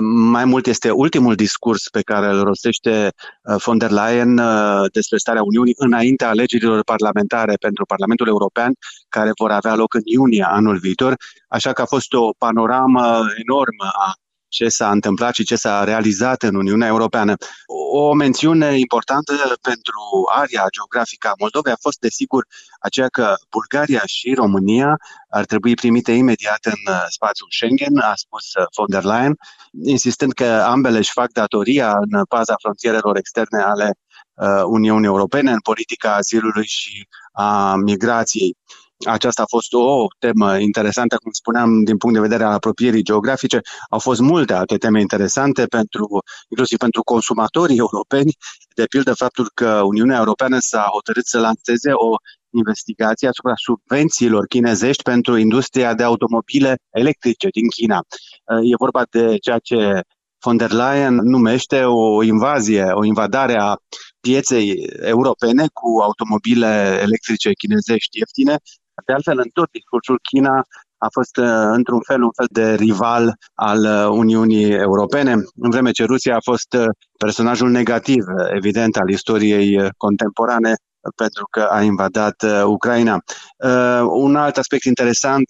mai 0.00 0.44
mult 0.44 0.66
este 0.66 0.90
ultimul 0.90 1.34
discurs 1.34 1.88
pe 1.88 2.00
care 2.00 2.26
îl 2.26 2.42
rostește 2.42 3.12
von 3.64 3.78
der 3.78 3.90
Leyen 3.90 4.40
despre 4.92 5.18
starea 5.18 5.42
Uniunii 5.42 5.74
înaintea 5.76 6.28
alegerilor 6.28 6.82
parlamentare 6.84 7.54
pentru 7.54 7.84
Parlamentul 7.84 8.26
European, 8.26 8.72
care 9.08 9.30
vor 9.38 9.50
avea 9.50 9.74
loc 9.74 9.94
în 9.94 10.00
iunie 10.04 10.46
anul 10.48 10.78
viitor, 10.78 11.14
așa 11.48 11.72
că 11.72 11.82
a 11.82 11.86
fost 11.86 12.12
o 12.12 12.30
panoramă 12.38 13.24
enormă 13.44 13.90
a 13.92 14.14
ce 14.54 14.68
s-a 14.68 14.90
întâmplat 14.90 15.34
și 15.34 15.44
ce 15.44 15.56
s-a 15.56 15.84
realizat 15.84 16.42
în 16.42 16.54
Uniunea 16.54 16.88
Europeană. 16.88 17.34
O 17.92 18.12
mențiune 18.12 18.78
importantă 18.78 19.32
pentru 19.62 20.00
area 20.34 20.64
geografică 20.70 21.28
a 21.28 21.34
Moldovei 21.38 21.72
a 21.72 21.76
fost, 21.80 21.98
desigur, 21.98 22.46
aceea 22.80 23.08
că 23.08 23.34
Bulgaria 23.50 24.02
și 24.04 24.34
România 24.34 24.96
ar 25.28 25.44
trebui 25.44 25.74
primite 25.74 26.12
imediat 26.12 26.64
în 26.64 26.94
spațiul 27.08 27.48
Schengen, 27.50 27.98
a 27.98 28.12
spus 28.14 28.44
von 28.76 28.86
der 28.88 29.02
Leyen, 29.02 29.34
insistând 29.84 30.32
că 30.32 30.64
ambele 30.74 30.98
își 30.98 31.12
fac 31.12 31.32
datoria 31.32 31.96
în 32.00 32.24
paza 32.24 32.54
frontierelor 32.58 33.16
externe 33.16 33.62
ale 33.62 33.94
uh, 34.34 34.62
Uniunii 34.64 35.06
Europene, 35.06 35.50
în 35.50 35.60
politica 35.60 36.14
azilului 36.14 36.66
și 36.66 37.08
a 37.32 37.74
migrației. 37.74 38.56
Aceasta 39.04 39.42
a 39.42 39.46
fost 39.48 39.72
o 39.72 40.06
temă 40.18 40.58
interesantă, 40.58 41.16
cum 41.16 41.32
spuneam, 41.32 41.84
din 41.84 41.96
punct 41.96 42.16
de 42.16 42.22
vedere 42.22 42.44
al 42.44 42.52
apropierii 42.52 43.02
geografice. 43.02 43.60
Au 43.90 43.98
fost 43.98 44.20
multe 44.20 44.52
alte 44.52 44.76
teme 44.76 45.00
interesante, 45.00 45.66
pentru, 45.66 46.22
inclusiv 46.48 46.78
pentru 46.78 47.02
consumatorii 47.02 47.78
europeni, 47.78 48.36
de 48.74 48.84
pildă 48.84 49.14
faptul 49.14 49.50
că 49.54 49.80
Uniunea 49.84 50.18
Europeană 50.18 50.58
s-a 50.58 50.88
hotărât 50.92 51.26
să 51.26 51.38
lanseze 51.38 51.90
o 51.92 52.14
investigație 52.50 53.28
asupra 53.28 53.52
subvențiilor 53.56 54.46
chinezești 54.46 55.02
pentru 55.02 55.36
industria 55.36 55.94
de 55.94 56.02
automobile 56.02 56.76
electrice 56.90 57.48
din 57.48 57.68
China. 57.68 58.04
E 58.62 58.76
vorba 58.78 59.02
de 59.10 59.36
ceea 59.36 59.58
ce 59.58 60.00
von 60.44 60.56
der 60.56 60.70
Leyen 60.70 61.14
numește 61.14 61.84
o 61.84 62.22
invazie, 62.22 62.84
o 62.92 63.04
invadare 63.04 63.56
a 63.58 63.76
pieței 64.20 64.90
europene 65.00 65.66
cu 65.72 66.00
automobile 66.00 66.98
electrice 67.02 67.52
chinezești 67.52 68.18
ieftine 68.18 68.56
de 69.06 69.12
altfel, 69.12 69.38
în 69.38 69.48
tot 69.52 69.70
discursul, 69.70 70.18
China 70.22 70.66
a 70.98 71.08
fost 71.12 71.36
uh, 71.36 71.46
într-un 71.78 72.00
fel 72.00 72.22
un 72.22 72.30
fel 72.36 72.46
de 72.50 72.74
rival 72.74 73.34
al 73.54 73.80
uh, 73.84 74.18
Uniunii 74.18 74.70
Europene, 74.70 75.32
în 75.56 75.70
vreme 75.70 75.90
ce 75.90 76.04
Rusia 76.04 76.36
a 76.36 76.40
fost 76.50 76.72
uh, 76.72 76.86
personajul 77.18 77.70
negativ, 77.70 78.24
evident, 78.54 78.96
al 78.96 79.08
istoriei 79.08 79.90
contemporane, 79.96 80.74
pentru 81.16 81.46
că 81.50 81.60
a 81.60 81.82
invadat 81.82 82.44
Ucraina. 82.64 83.18
Un 84.08 84.36
alt 84.36 84.56
aspect 84.56 84.84
interesant, 84.84 85.48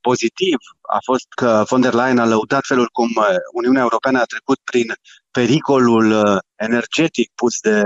pozitiv, 0.00 0.56
a 0.82 0.98
fost 1.04 1.26
că 1.36 1.64
von 1.68 1.80
der 1.80 1.92
Leyen 1.92 2.18
a 2.18 2.26
lăudat 2.26 2.64
felul 2.66 2.88
cum 2.92 3.08
Uniunea 3.52 3.82
Europeană 3.82 4.20
a 4.20 4.24
trecut 4.24 4.58
prin 4.64 4.92
pericolul 5.30 6.38
energetic 6.56 7.30
pus 7.34 7.60
de 7.60 7.82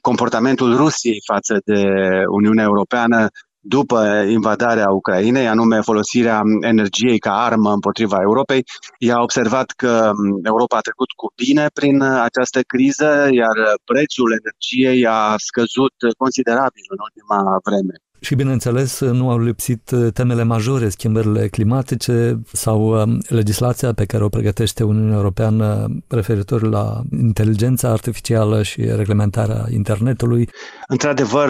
comportamentul 0.00 0.76
Rusiei 0.76 1.22
față 1.26 1.60
de 1.64 1.82
Uniunea 2.26 2.64
Europeană 2.64 3.28
după 3.62 4.24
invadarea 4.28 4.90
Ucrainei, 4.90 5.48
anume 5.48 5.80
folosirea 5.80 6.42
energiei 6.60 7.18
ca 7.18 7.44
armă 7.44 7.72
împotriva 7.72 8.18
Europei. 8.20 8.64
Ea 8.98 9.16
a 9.16 9.22
observat 9.22 9.70
că 9.76 10.10
Europa 10.42 10.76
a 10.76 10.80
trecut 10.80 11.10
cu 11.10 11.32
bine 11.36 11.66
prin 11.72 12.02
această 12.02 12.60
criză, 12.62 13.28
iar 13.30 13.56
prețul 13.84 14.38
energiei 14.40 15.06
a 15.06 15.34
scăzut 15.36 15.94
considerabil 16.18 16.84
în 16.88 16.98
ultima 17.06 17.40
vreme. 17.64 17.94
Și 18.22 18.34
bineînțeles, 18.34 19.00
nu 19.00 19.30
au 19.30 19.38
lipsit 19.38 19.90
temele 20.14 20.42
majore, 20.42 20.88
schimbările 20.88 21.48
climatice 21.48 22.40
sau 22.52 23.02
um, 23.02 23.18
legislația 23.28 23.92
pe 23.92 24.04
care 24.04 24.24
o 24.24 24.28
pregătește 24.28 24.84
Uniunea 24.84 25.16
Europeană 25.16 25.88
referitor 26.08 26.62
la 26.62 27.00
inteligența 27.18 27.88
artificială 27.88 28.62
și 28.62 28.80
reglementarea 28.80 29.64
internetului. 29.70 30.48
Într-adevăr, 30.88 31.48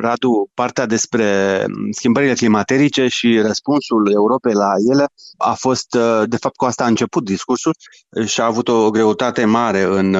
Radu, 0.00 0.50
partea 0.54 0.86
despre 0.86 1.64
schimbările 1.90 2.32
climaterice 2.32 3.06
și 3.06 3.40
răspunsul 3.40 4.10
Europei 4.12 4.52
la 4.52 4.70
ele 4.92 5.04
a 5.36 5.52
fost, 5.52 5.96
de 6.24 6.36
fapt, 6.36 6.56
cu 6.56 6.64
asta 6.64 6.84
a 6.84 6.88
început 6.88 7.24
discursul 7.24 7.74
și 8.24 8.40
a 8.40 8.44
avut 8.44 8.68
o 8.68 8.90
greutate 8.90 9.44
mare 9.44 9.82
în, 9.82 10.16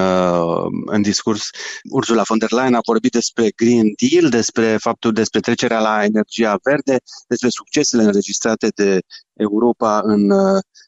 în 0.85 1.01
discurs. 1.01 1.49
Ursula 1.89 2.21
von 2.27 2.37
der 2.37 2.51
Leyen 2.51 2.73
a 2.73 2.79
vorbit 2.85 3.11
despre 3.11 3.51
Green 3.55 3.87
Deal, 4.01 4.29
despre 4.29 4.77
faptul 4.79 5.11
despre 5.11 5.39
trecerea 5.39 5.79
la 5.81 6.03
energia 6.03 6.57
verde, 6.63 6.97
despre 7.27 7.49
succesele 7.49 8.03
înregistrate 8.03 8.67
de 8.75 8.99
Europa 9.33 10.01
în 10.03 10.31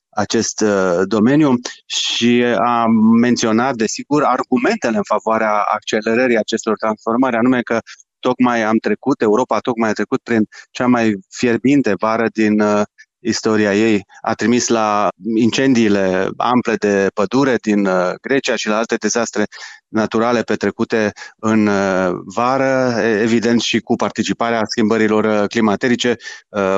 acest 0.09 0.61
uh, 0.61 1.01
domeniu. 1.03 1.53
Și 1.85 2.43
am 2.65 2.91
menționat, 3.19 3.75
desigur, 3.75 4.23
argumentele 4.23 4.97
în 4.97 5.03
favoarea 5.03 5.53
accelerării 5.61 6.37
acestor 6.37 6.75
transformări, 6.77 7.35
anume 7.35 7.61
că 7.61 7.79
tocmai 8.19 8.63
am 8.63 8.77
trecut, 8.77 9.21
Europa 9.21 9.59
tocmai 9.59 9.89
a 9.89 9.93
trecut 9.93 10.21
prin 10.23 10.47
cea 10.71 10.87
mai 10.87 11.17
fierbinte 11.29 11.93
vară 11.99 12.27
din 12.33 12.59
uh, 12.59 12.81
istoria 13.23 13.75
ei. 13.75 14.03
A 14.21 14.33
trimis 14.33 14.67
la 14.67 15.09
incendiile 15.35 16.29
ample 16.37 16.75
de 16.75 17.07
pădure 17.13 17.55
din 17.55 17.85
uh, 17.85 18.11
Grecia 18.21 18.55
și 18.55 18.67
la 18.67 18.77
alte 18.77 18.95
dezastre 18.95 19.45
naturale 19.87 20.41
petrecute 20.41 21.11
în 21.37 21.67
uh, 21.67 22.09
vară, 22.35 22.99
evident 23.21 23.61
și 23.61 23.79
cu 23.79 23.95
participarea 23.95 24.61
schimbărilor 24.63 25.23
uh, 25.23 25.47
climaterice 25.47 26.15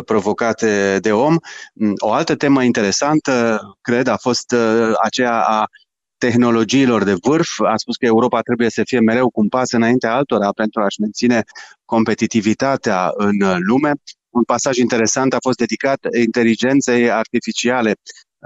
provocate 0.05 0.99
de 0.99 1.11
om. 1.11 1.35
Mm, 1.73 1.93
o 1.97 2.11
altă 2.11 2.35
temă 2.35 2.63
interesantă, 2.63 3.59
cred, 3.81 4.07
a 4.07 4.17
fost 4.17 4.55
aceea 5.03 5.41
a 5.41 5.65
tehnologiilor 6.17 7.03
de 7.03 7.15
vârf. 7.21 7.59
A 7.59 7.75
spus 7.75 7.95
că 7.95 8.05
Europa 8.05 8.41
trebuie 8.41 8.69
să 8.69 8.81
fie 8.85 8.99
mereu 8.99 9.29
cu 9.29 9.39
un 9.39 9.47
pas 9.47 9.71
înaintea 9.71 10.15
altora 10.15 10.49
pentru 10.51 10.81
a-și 10.81 11.01
menține 11.01 11.43
competitivitatea 11.85 13.11
în 13.13 13.35
lume 13.67 13.91
un 14.35 14.43
pasaj 14.43 14.77
interesant 14.77 15.33
a 15.33 15.37
fost 15.41 15.57
dedicat 15.57 15.99
inteligenței 16.25 17.11
artificiale. 17.11 17.93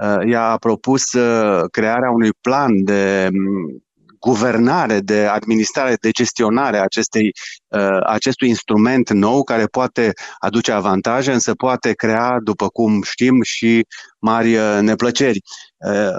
Uh, 0.02 0.32
ea 0.32 0.44
a 0.44 0.56
propus 0.56 1.12
uh, 1.12 1.64
crearea 1.70 2.10
unui 2.10 2.32
plan 2.40 2.84
de 2.84 3.28
mm, 3.32 3.82
guvernare, 4.20 5.00
de 5.00 5.26
administrare, 5.26 5.96
de 6.00 6.10
gestionare 6.10 6.78
a 6.78 6.82
acestei, 6.82 7.32
uh, 7.68 8.00
acestui 8.06 8.48
instrument 8.48 9.10
nou 9.10 9.42
care 9.42 9.64
poate 9.66 10.12
aduce 10.38 10.72
avantaje, 10.72 11.32
însă 11.32 11.54
poate 11.54 11.92
crea, 11.92 12.38
după 12.42 12.68
cum 12.68 13.02
știm, 13.02 13.42
și 13.42 13.86
mari 14.18 14.82
neplăceri. 14.82 15.40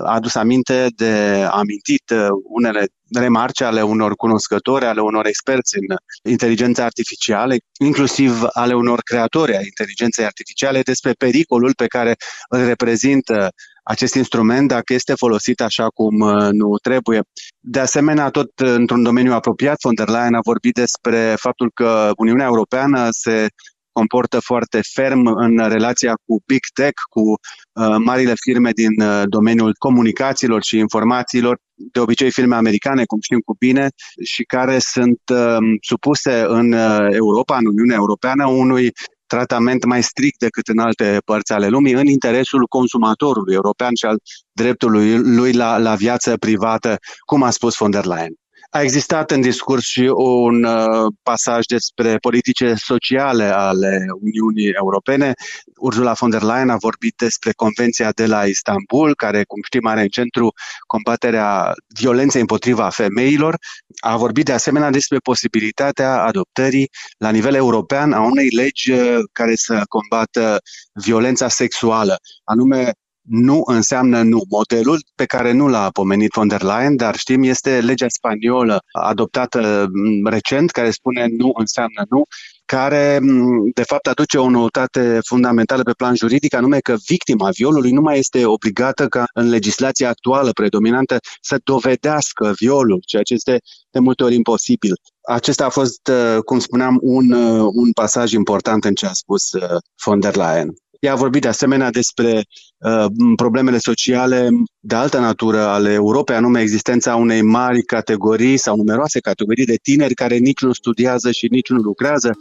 A 0.06 0.14
adus 0.14 0.36
aminte 0.36 0.88
de 0.96 1.46
amintit 1.52 2.14
unele 2.44 2.88
remarce 3.20 3.64
ale 3.64 3.82
unor 3.82 4.16
cunoscători, 4.16 4.86
ale 4.86 5.02
unor 5.02 5.26
experți 5.26 5.78
în 5.78 5.96
inteligența 6.32 6.84
artificială, 6.84 7.54
inclusiv 7.80 8.44
ale 8.54 8.74
unor 8.74 9.02
creatori 9.02 9.56
a 9.56 9.62
inteligenței 9.62 10.26
artificiale, 10.26 10.82
despre 10.82 11.12
pericolul 11.12 11.74
pe 11.74 11.88
care 11.88 12.16
îl 12.50 12.66
reprezintă 12.66 13.52
acest 13.84 14.16
instrument 14.16 14.68
dacă 14.68 14.94
este 14.94 15.14
folosit 15.14 15.62
așa 15.62 15.88
cum 15.88 16.20
uh, 16.20 16.48
nu 16.52 16.78
trebuie. 16.78 17.22
De 17.60 17.80
asemenea, 17.80 18.30
tot 18.30 18.60
într-un 18.60 19.04
domeniu 19.04 19.34
apropiat, 19.34 19.78
von 19.84 19.96
der 19.96 20.08
Leyen 20.08 20.34
a 20.34 20.40
vorbit 20.44 20.74
despre 20.74 21.36
faptul 21.40 21.72
că 21.74 22.12
Uniunea 22.18 22.46
Europeană 22.46 23.08
se 23.10 23.48
comportă 23.92 24.40
foarte 24.40 24.80
ferm 24.94 25.26
în 25.26 25.70
relația 25.70 26.14
cu 26.26 26.42
Big 26.46 26.60
Tech, 26.74 27.02
cu 27.10 27.22
uh, 27.22 27.96
marile 27.98 28.34
firme 28.36 28.72
din 28.72 29.02
uh, 29.02 29.22
domeniul 29.26 29.76
comunicațiilor 29.80 30.64
și 30.64 30.78
informațiilor, 30.78 31.58
de 31.74 32.00
obicei 32.00 32.32
firme 32.32 32.56
americane, 32.56 33.06
cum 33.06 33.20
știm 33.22 33.40
cu 33.40 33.56
bine, 33.60 33.88
și 34.24 34.44
care 34.44 34.80
sunt 34.80 35.22
uh, 35.34 35.58
supuse 35.82 36.44
în 36.48 36.72
uh, 36.72 37.08
Europa, 37.10 37.58
în 37.58 37.66
Uniunea 37.66 37.96
Europeană, 37.96 38.48
unui 38.48 38.92
tratament 39.34 39.86
mai 39.86 40.04
strict 40.04 40.40
decât 40.40 40.68
în 40.68 40.80
alte 40.80 41.22
părți 41.26 41.54
ale 41.54 41.68
lumii, 41.68 41.94
în 41.94 42.08
interesul 42.08 42.68
consumatorului 42.68 43.54
european 43.54 43.96
și 43.96 44.06
al 44.06 44.18
dreptului 44.52 45.18
lui 45.18 45.54
la, 45.54 45.78
la 45.78 45.96
viață 45.96 46.38
privată, 46.38 46.98
cum 47.26 47.44
a 47.44 47.50
spus 47.50 47.78
von 47.78 47.92
der 47.92 48.06
Leyen. 48.06 48.34
A 48.74 48.82
existat 48.82 49.32
în 49.32 49.42
discurs 49.42 49.84
și 49.84 50.12
un 50.16 50.64
uh, 50.64 51.14
pasaj 51.24 51.66
despre 51.66 52.18
politice 52.18 52.74
sociale 52.74 53.44
ale 53.44 54.06
Uniunii 54.22 54.72
Europene. 54.80 55.34
Ursula 55.78 56.14
von 56.14 56.30
der 56.30 56.42
Leyen 56.42 56.70
a 56.70 56.76
vorbit 56.78 57.14
despre 57.18 57.52
Convenția 57.52 58.12
de 58.12 58.26
la 58.26 58.46
Istanbul, 58.46 59.16
care, 59.16 59.44
cum 59.44 59.62
știm, 59.64 59.86
are 59.86 60.02
în 60.02 60.08
centru 60.08 60.54
combaterea 60.88 61.74
violenței 61.88 62.42
împotriva 62.42 62.90
femeilor. 62.90 63.58
A 64.00 64.18
vorbit 64.18 64.46
de 64.46 64.54
asemenea 64.54 64.90
despre 64.90 65.18
posibilitatea 65.18 66.24
adoptării 66.24 66.90
la 67.18 67.30
nivel 67.30 67.54
european 67.54 68.14
a 68.14 68.22
unei 68.22 68.48
legi 68.50 68.92
uh, 68.92 69.18
care 69.32 69.56
să 69.56 69.84
combată 69.90 70.62
violența 70.94 71.48
sexuală, 71.48 72.18
anume 72.44 72.92
nu 73.32 73.62
înseamnă 73.66 74.22
nu. 74.22 74.42
Modelul 74.50 75.04
pe 75.16 75.26
care 75.26 75.52
nu 75.52 75.68
l-a 75.68 75.90
pomenit 75.90 76.32
von 76.34 76.48
der 76.48 76.62
Leyen, 76.62 76.96
dar 76.96 77.16
știm, 77.16 77.44
este 77.44 77.80
legea 77.80 78.06
spaniolă 78.10 78.80
adoptată 78.92 79.88
mm, 79.94 80.28
recent, 80.28 80.72
care 80.72 80.92
spune 80.92 81.28
nu 81.38 81.52
înseamnă 81.54 82.06
nu, 82.10 82.24
care 82.66 83.20
mm, 83.22 83.72
de 83.74 83.84
fapt 83.84 84.08
aduce 84.08 84.38
o 84.38 84.50
noutate 84.50 85.20
fundamentală 85.28 85.84
pe 85.84 85.92
plan 85.92 86.16
juridic, 86.16 86.54
anume 86.54 86.80
că 86.80 86.96
victima 87.08 87.50
violului 87.50 87.92
nu 87.92 88.02
mai 88.02 88.20
este 88.20 88.46
obligată 88.46 89.08
ca 89.08 89.26
în 89.34 89.50
legislația 89.50 90.10
actuală 90.10 90.52
predominantă 90.52 91.18
să 91.42 91.60
dovedească 91.64 92.54
violul, 92.60 93.02
ceea 93.06 93.24
ce 93.24 93.34
este 93.34 93.60
de 93.92 94.00
multe 94.00 94.24
ori 94.24 94.36
imposibil. 94.36 94.94
Acesta 95.22 95.66
a 95.66 95.70
fost, 95.70 96.08
uh, 96.08 96.44
cum 96.46 96.60
spuneam, 96.60 96.98
un, 97.02 97.32
uh, 97.32 97.70
un 97.74 97.92
pasaj 97.92 98.32
important 98.32 98.84
în 98.86 98.94
ce 98.94 99.06
a 99.06 99.14
spus 99.14 99.52
uh, 99.52 99.78
von 100.06 100.20
der 100.20 100.36
Leyen. 100.36 100.81
Ea 101.02 101.12
a 101.12 101.16
vorbit 101.16 101.42
de 101.42 101.48
asemenea 101.48 101.90
despre 101.90 102.46
uh, 102.78 103.06
problemele 103.36 103.78
sociale 103.78 104.50
de 104.80 104.96
altă 104.96 105.20
natură 105.20 105.60
ale 105.60 105.92
Europei, 105.92 106.36
anume 106.36 106.62
existența 106.62 107.16
unei 107.16 107.42
mari 107.42 107.84
categorii 107.84 108.58
sau 108.58 108.76
numeroase 108.76 109.20
categorii 109.20 109.66
de 109.66 109.76
tineri 109.82 110.14
care 110.14 110.38
nici 110.38 110.62
nu 110.62 110.74
studiază 110.74 111.32
și 111.32 111.48
nici 111.50 111.70
nu 111.70 111.78
lucrează 111.78 112.38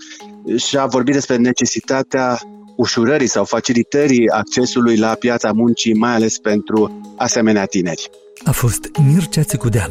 și 0.57 0.77
a 0.77 0.87
vorbit 0.87 1.15
despre 1.15 1.37
necesitatea 1.37 2.39
ușurării 2.77 3.27
sau 3.27 3.45
facilitării 3.45 4.29
accesului 4.29 4.97
la 4.97 5.15
piața 5.15 5.53
muncii, 5.53 5.95
mai 5.95 6.15
ales 6.15 6.39
pentru 6.39 7.01
asemenea 7.17 7.65
tineri. 7.65 8.11
A 8.45 8.51
fost 8.51 8.91
Mircea 9.13 9.43
Țicudean. 9.43 9.91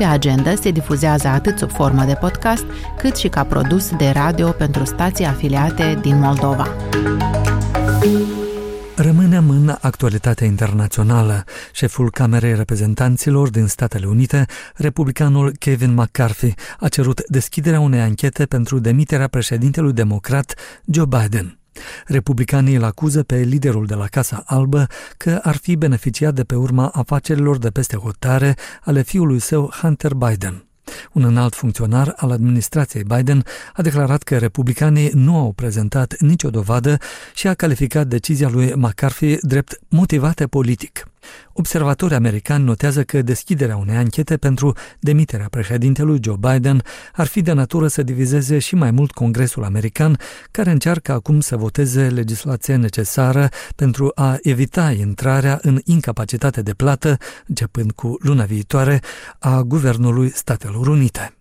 Pe 0.00 0.06
agenda 0.06 0.54
se 0.54 0.70
difuzează 0.70 1.28
atât 1.28 1.58
sub 1.58 1.70
formă 1.70 2.04
de 2.04 2.14
podcast, 2.14 2.64
cât 2.98 3.16
și 3.16 3.28
ca 3.28 3.44
produs 3.44 3.96
de 3.96 4.08
radio 4.08 4.50
pentru 4.50 4.84
stații 4.84 5.24
afiliate 5.24 5.98
din 6.02 6.18
Moldova. 6.18 6.68
Rămânem 8.96 9.50
în 9.50 9.74
actualitatea 9.80 10.46
internațională. 10.46 11.44
Șeful 11.72 12.10
Camerei 12.10 12.54
Reprezentanților 12.54 13.50
din 13.50 13.66
Statele 13.66 14.06
Unite, 14.06 14.46
republicanul 14.74 15.52
Kevin 15.58 15.94
McCarthy, 15.94 16.54
a 16.78 16.88
cerut 16.88 17.22
deschiderea 17.26 17.80
unei 17.80 18.00
anchete 18.00 18.46
pentru 18.46 18.78
demiterea 18.78 19.28
președintelui 19.28 19.92
democrat 19.92 20.54
Joe 20.84 21.04
Biden. 21.04 21.59
Republicanii 22.06 22.74
îl 22.74 22.84
acuză 22.84 23.22
pe 23.22 23.36
liderul 23.36 23.86
de 23.86 23.94
la 23.94 24.06
Casa 24.06 24.42
Albă 24.46 24.86
că 25.16 25.40
ar 25.42 25.56
fi 25.56 25.76
beneficiat 25.76 26.34
de 26.34 26.44
pe 26.44 26.54
urma 26.54 26.90
afacerilor 26.94 27.58
de 27.58 27.70
peste 27.70 27.96
hotare 27.96 28.54
ale 28.84 29.02
fiului 29.02 29.38
său 29.38 29.70
Hunter 29.80 30.14
Biden. 30.14 30.64
Un 31.12 31.24
înalt 31.24 31.54
funcționar 31.54 32.12
al 32.16 32.30
administrației 32.30 33.04
Biden 33.04 33.44
a 33.72 33.82
declarat 33.82 34.22
că 34.22 34.38
republicanii 34.38 35.10
nu 35.14 35.36
au 35.36 35.52
prezentat 35.52 36.20
nicio 36.20 36.50
dovadă 36.50 36.98
și 37.34 37.48
a 37.48 37.54
calificat 37.54 38.06
decizia 38.06 38.48
lui 38.48 38.72
McCarthy 38.74 39.36
drept 39.40 39.78
motivată 39.88 40.46
politic. 40.46 41.04
Observatori 41.52 42.14
americani 42.14 42.64
notează 42.64 43.02
că 43.02 43.22
deschiderea 43.22 43.76
unei 43.76 43.96
anchete 43.96 44.36
pentru 44.36 44.76
demiterea 45.00 45.48
președintelui 45.50 46.18
Joe 46.22 46.36
Biden 46.38 46.82
ar 47.12 47.26
fi 47.26 47.42
de 47.42 47.52
natură 47.52 47.88
să 47.88 48.02
divizeze 48.02 48.58
și 48.58 48.74
mai 48.74 48.90
mult 48.90 49.10
Congresul 49.10 49.64
american, 49.64 50.16
care 50.50 50.70
încearcă 50.70 51.12
acum 51.12 51.40
să 51.40 51.56
voteze 51.56 52.08
legislația 52.08 52.76
necesară 52.76 53.48
pentru 53.76 54.12
a 54.14 54.38
evita 54.42 54.92
intrarea 54.92 55.58
în 55.62 55.80
incapacitate 55.84 56.62
de 56.62 56.74
plată, 56.74 57.16
începând 57.46 57.92
cu 57.92 58.16
luna 58.20 58.44
viitoare, 58.44 59.00
a 59.38 59.60
Guvernului 59.60 60.30
Statelor 60.30 60.86
Unite. 60.86 61.34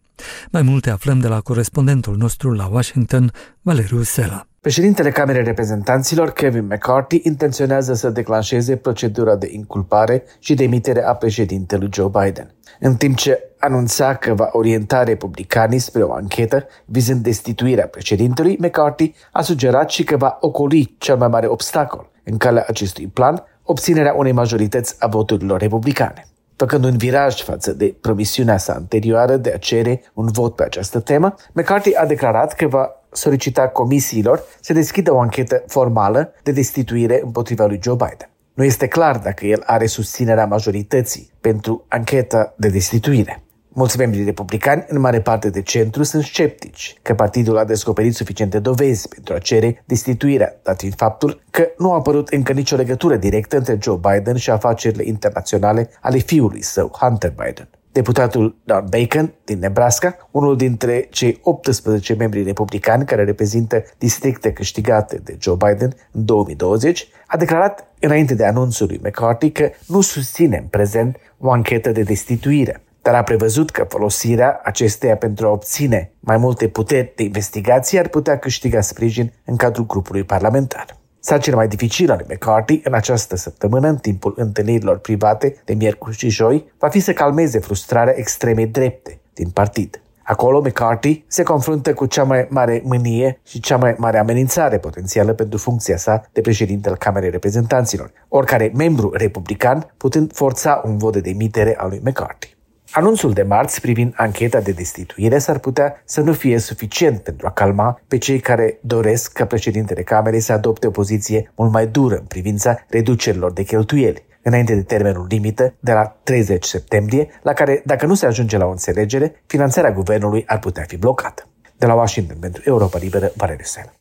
Mai 0.52 0.62
multe 0.62 0.90
aflăm 0.90 1.20
de 1.20 1.28
la 1.28 1.42
corespondentul 1.42 2.18
nostru 2.18 2.52
la 2.52 2.66
Washington, 2.66 3.32
Valeriu 3.62 4.02
Sela. 4.02 4.49
Președintele 4.62 5.12
Camerei 5.12 5.44
Reprezentanților, 5.44 6.32
Kevin 6.32 6.66
McCarthy, 6.66 7.22
intenționează 7.24 7.94
să 7.94 8.10
declanșeze 8.10 8.76
procedura 8.76 9.36
de 9.36 9.50
inculpare 9.52 10.24
și 10.40 10.54
demitere 10.54 11.04
a 11.04 11.14
președintelui 11.14 11.90
Joe 11.94 12.10
Biden. 12.22 12.54
În 12.80 12.96
timp 12.96 13.16
ce 13.16 13.44
anunța 13.60 14.16
că 14.16 14.34
va 14.34 14.50
orienta 14.52 15.04
republicanii 15.04 15.80
spre 15.80 16.04
o 16.04 16.14
anchetă 16.14 16.68
vizând 16.86 17.24
destituirea 17.24 17.88
președintelui, 17.88 18.58
McCarthy 18.60 19.14
a 19.32 19.42
sugerat 19.42 19.90
și 19.90 20.04
că 20.04 20.18
va 20.18 20.38
ocoli 20.40 20.96
cel 20.98 21.18
mai 21.18 21.28
mare 21.28 21.48
obstacol 21.48 22.10
în 22.24 22.38
calea 22.38 22.66
acestui 22.68 23.08
plan, 23.08 23.44
obținerea 23.64 24.14
unei 24.14 24.32
majorități 24.32 24.96
a 25.00 25.08
voturilor 25.08 25.60
republicane. 25.60 26.28
Făcând 26.56 26.84
un 26.84 26.98
viraj 26.98 27.42
față 27.42 27.74
de 27.74 27.96
promisiunea 28.02 28.58
sa 28.58 28.74
anterioară 28.74 29.38
de 29.38 29.52
a 29.52 29.58
cere 29.58 30.02
un 30.14 30.28
vot 30.32 30.56
pe 30.56 30.64
această 30.64 31.00
temă, 31.00 31.34
McCarthy 31.54 31.96
a 31.96 32.06
declarat 32.06 32.54
că 32.54 32.68
va 32.68 32.99
solicita 33.12 33.68
comisiilor 33.68 34.44
să 34.62 34.74
deschidă 34.74 35.14
o 35.14 35.20
anchetă 35.20 35.64
formală 35.68 36.34
de 36.44 36.52
destituire 36.52 37.22
împotriva 37.24 37.66
lui 37.66 37.80
Joe 37.82 37.96
Biden. 37.96 38.30
Nu 38.54 38.64
este 38.64 38.88
clar 38.88 39.18
dacă 39.18 39.46
el 39.46 39.64
are 39.66 39.86
susținerea 39.86 40.46
majorității 40.46 41.32
pentru 41.42 41.86
ancheta 41.88 42.54
de 42.58 42.68
destituire. 42.68 43.44
Mulți 43.74 43.98
membri 43.98 44.24
republicani, 44.24 44.86
în 44.88 45.00
mare 45.00 45.22
parte 45.22 45.50
de 45.50 45.62
centru, 45.62 46.04
sunt 46.04 46.24
sceptici 46.24 46.96
că 47.02 47.14
partidul 47.14 47.58
a 47.58 47.64
descoperit 47.64 48.16
suficiente 48.16 48.60
dovezi 48.60 49.08
pentru 49.08 49.34
a 49.34 49.38
cere 49.38 49.84
destituirea, 49.86 50.60
dat 50.64 50.80
fiind 50.80 50.96
faptul 50.96 51.42
că 51.50 51.68
nu 51.78 51.92
a 51.92 51.96
apărut 51.96 52.28
încă 52.28 52.54
nicio 52.54 52.76
legătură 52.76 53.16
directă 53.16 53.58
între 53.58 53.78
Joe 53.82 54.00
Biden 54.12 54.36
și 54.36 54.50
afacerile 54.50 55.04
internaționale 55.06 55.90
ale 56.02 56.18
fiului 56.18 56.62
său, 56.62 56.92
Hunter 57.00 57.34
Biden. 57.46 57.70
Deputatul 57.92 58.56
Don 58.64 58.86
Bacon 58.90 59.34
din 59.46 59.60
Nebraska, 59.60 60.18
unul 60.32 60.58
dintre 60.58 61.08
cei 61.10 61.40
18 61.44 62.14
membri 62.14 62.44
republicani 62.44 63.06
care 63.06 63.24
reprezintă 63.24 63.84
districte 63.98 64.54
câștigate 64.54 65.22
de 65.24 65.38
Joe 65.40 65.56
Biden 65.56 65.96
în 66.12 66.26
2020, 66.26 67.08
a 67.28 67.38
declarat 67.38 67.88
înainte 68.00 68.36
de 68.36 68.46
anunțul 68.46 68.88
lui 68.88 69.02
McCarthy 69.04 69.50
că 69.50 69.70
nu 69.88 70.02
susține 70.02 70.58
în 70.58 70.66
prezent 70.66 71.18
o 71.38 71.52
anchetă 71.52 71.92
de 71.92 72.02
destituire, 72.02 72.82
dar 73.02 73.16
a 73.16 73.24
prevăzut 73.24 73.70
că 73.70 73.86
folosirea 73.90 74.62
acesteia 74.64 75.16
pentru 75.16 75.48
a 75.48 75.52
obține 75.52 76.12
mai 76.20 76.38
multe 76.38 76.68
puteri 76.68 77.14
de 77.16 77.24
investigație 77.24 78.00
ar 78.00 78.08
putea 78.08 78.40
câștiga 78.40 78.82
sprijin 78.82 79.34
în 79.46 79.56
cadrul 79.56 79.86
grupului 79.86 80.24
parlamentar. 80.24 80.99
Sarcina 81.20 81.56
mai 81.56 81.68
dificilă 81.68 82.14
a 82.14 82.16
lui 82.16 82.26
McCarthy 82.30 82.82
în 82.84 82.94
această 82.94 83.36
săptămână, 83.36 83.88
în 83.88 83.98
timpul 83.98 84.34
întâlnirilor 84.38 84.98
private 84.98 85.56
de 85.66 85.74
miercuri 85.74 86.18
și 86.18 86.30
joi, 86.30 86.72
va 86.78 86.88
fi 86.88 87.00
să 87.00 87.14
calmeze 87.14 87.60
frustrarea 87.60 88.18
extremei 88.18 88.68
drepte 88.68 89.20
din 89.34 89.50
partid. 89.50 90.02
Acolo, 90.24 90.60
McCarthy 90.60 91.24
se 91.28 91.44
confruntă 91.44 91.94
cu 91.94 92.06
cea 92.06 92.24
mai 92.24 92.48
mare 92.50 92.82
mânie 92.84 93.40
și 93.46 93.60
cea 93.60 93.78
mai 93.78 93.96
mare 93.98 94.18
amenințare 94.18 94.78
potențială 94.78 95.34
pentru 95.34 95.58
funcția 95.58 95.98
sa 95.98 96.24
de 96.32 96.42
președinte 96.42 96.90
al 96.90 96.96
Camerei 96.96 97.30
Reprezentanților, 97.30 98.12
oricare 98.28 98.72
membru 98.76 99.12
republican 99.14 99.94
putând 99.98 100.34
forța 100.34 100.82
un 100.86 100.98
vot 100.98 101.14
de 101.14 101.20
demitere 101.20 101.76
al 101.78 101.90
lui 101.90 102.02
McCarthy. 102.04 102.58
Anunțul 102.92 103.34
de 103.34 103.44
marți 103.44 103.82
privind 103.82 104.14
ancheta 104.16 104.60
de 104.60 104.72
destituire 104.72 105.38
s-ar 105.38 105.60
putea 105.60 106.02
să 106.06 106.22
nu 106.22 106.34
fie 106.34 106.58
suficient 106.58 107.20
pentru 107.20 107.48
a 107.48 107.52
calma 107.52 108.02
pe 108.08 108.18
cei 108.18 108.40
care 108.40 108.80
doresc 108.82 109.32
ca 109.32 109.46
președintele 109.46 110.04
Camerei 110.04 110.40
să 110.40 110.54
adopte 110.54 110.88
o 110.88 110.92
poziție 110.92 111.52
mult 111.56 111.72
mai 111.72 111.88
dură 111.88 112.16
în 112.16 112.26
privința 112.26 112.80
reducerilor 112.90 113.52
de 113.52 113.64
cheltuieli, 113.64 114.26
înainte 114.44 114.76
de 114.76 114.84
termenul 114.84 115.26
limită 115.30 115.74
de 115.80 115.92
la 115.92 116.18
30 116.24 116.66
septembrie, 116.66 117.28
la 117.42 117.54
care, 117.54 117.82
dacă 117.86 118.06
nu 118.06 118.14
se 118.14 118.26
ajunge 118.26 118.58
la 118.58 118.66
o 118.66 118.72
înțelegere, 118.72 119.44
finanțarea 119.46 119.92
guvernului 119.92 120.44
ar 120.46 120.60
putea 120.60 120.84
fi 120.88 120.98
blocată. 120.98 121.48
De 121.78 121.86
la 121.86 121.94
Washington 121.94 122.38
pentru 122.40 122.62
Europa 122.66 122.98
Liberă, 122.98 123.32
Valeriu 123.36 123.66
Sel. 123.66 123.99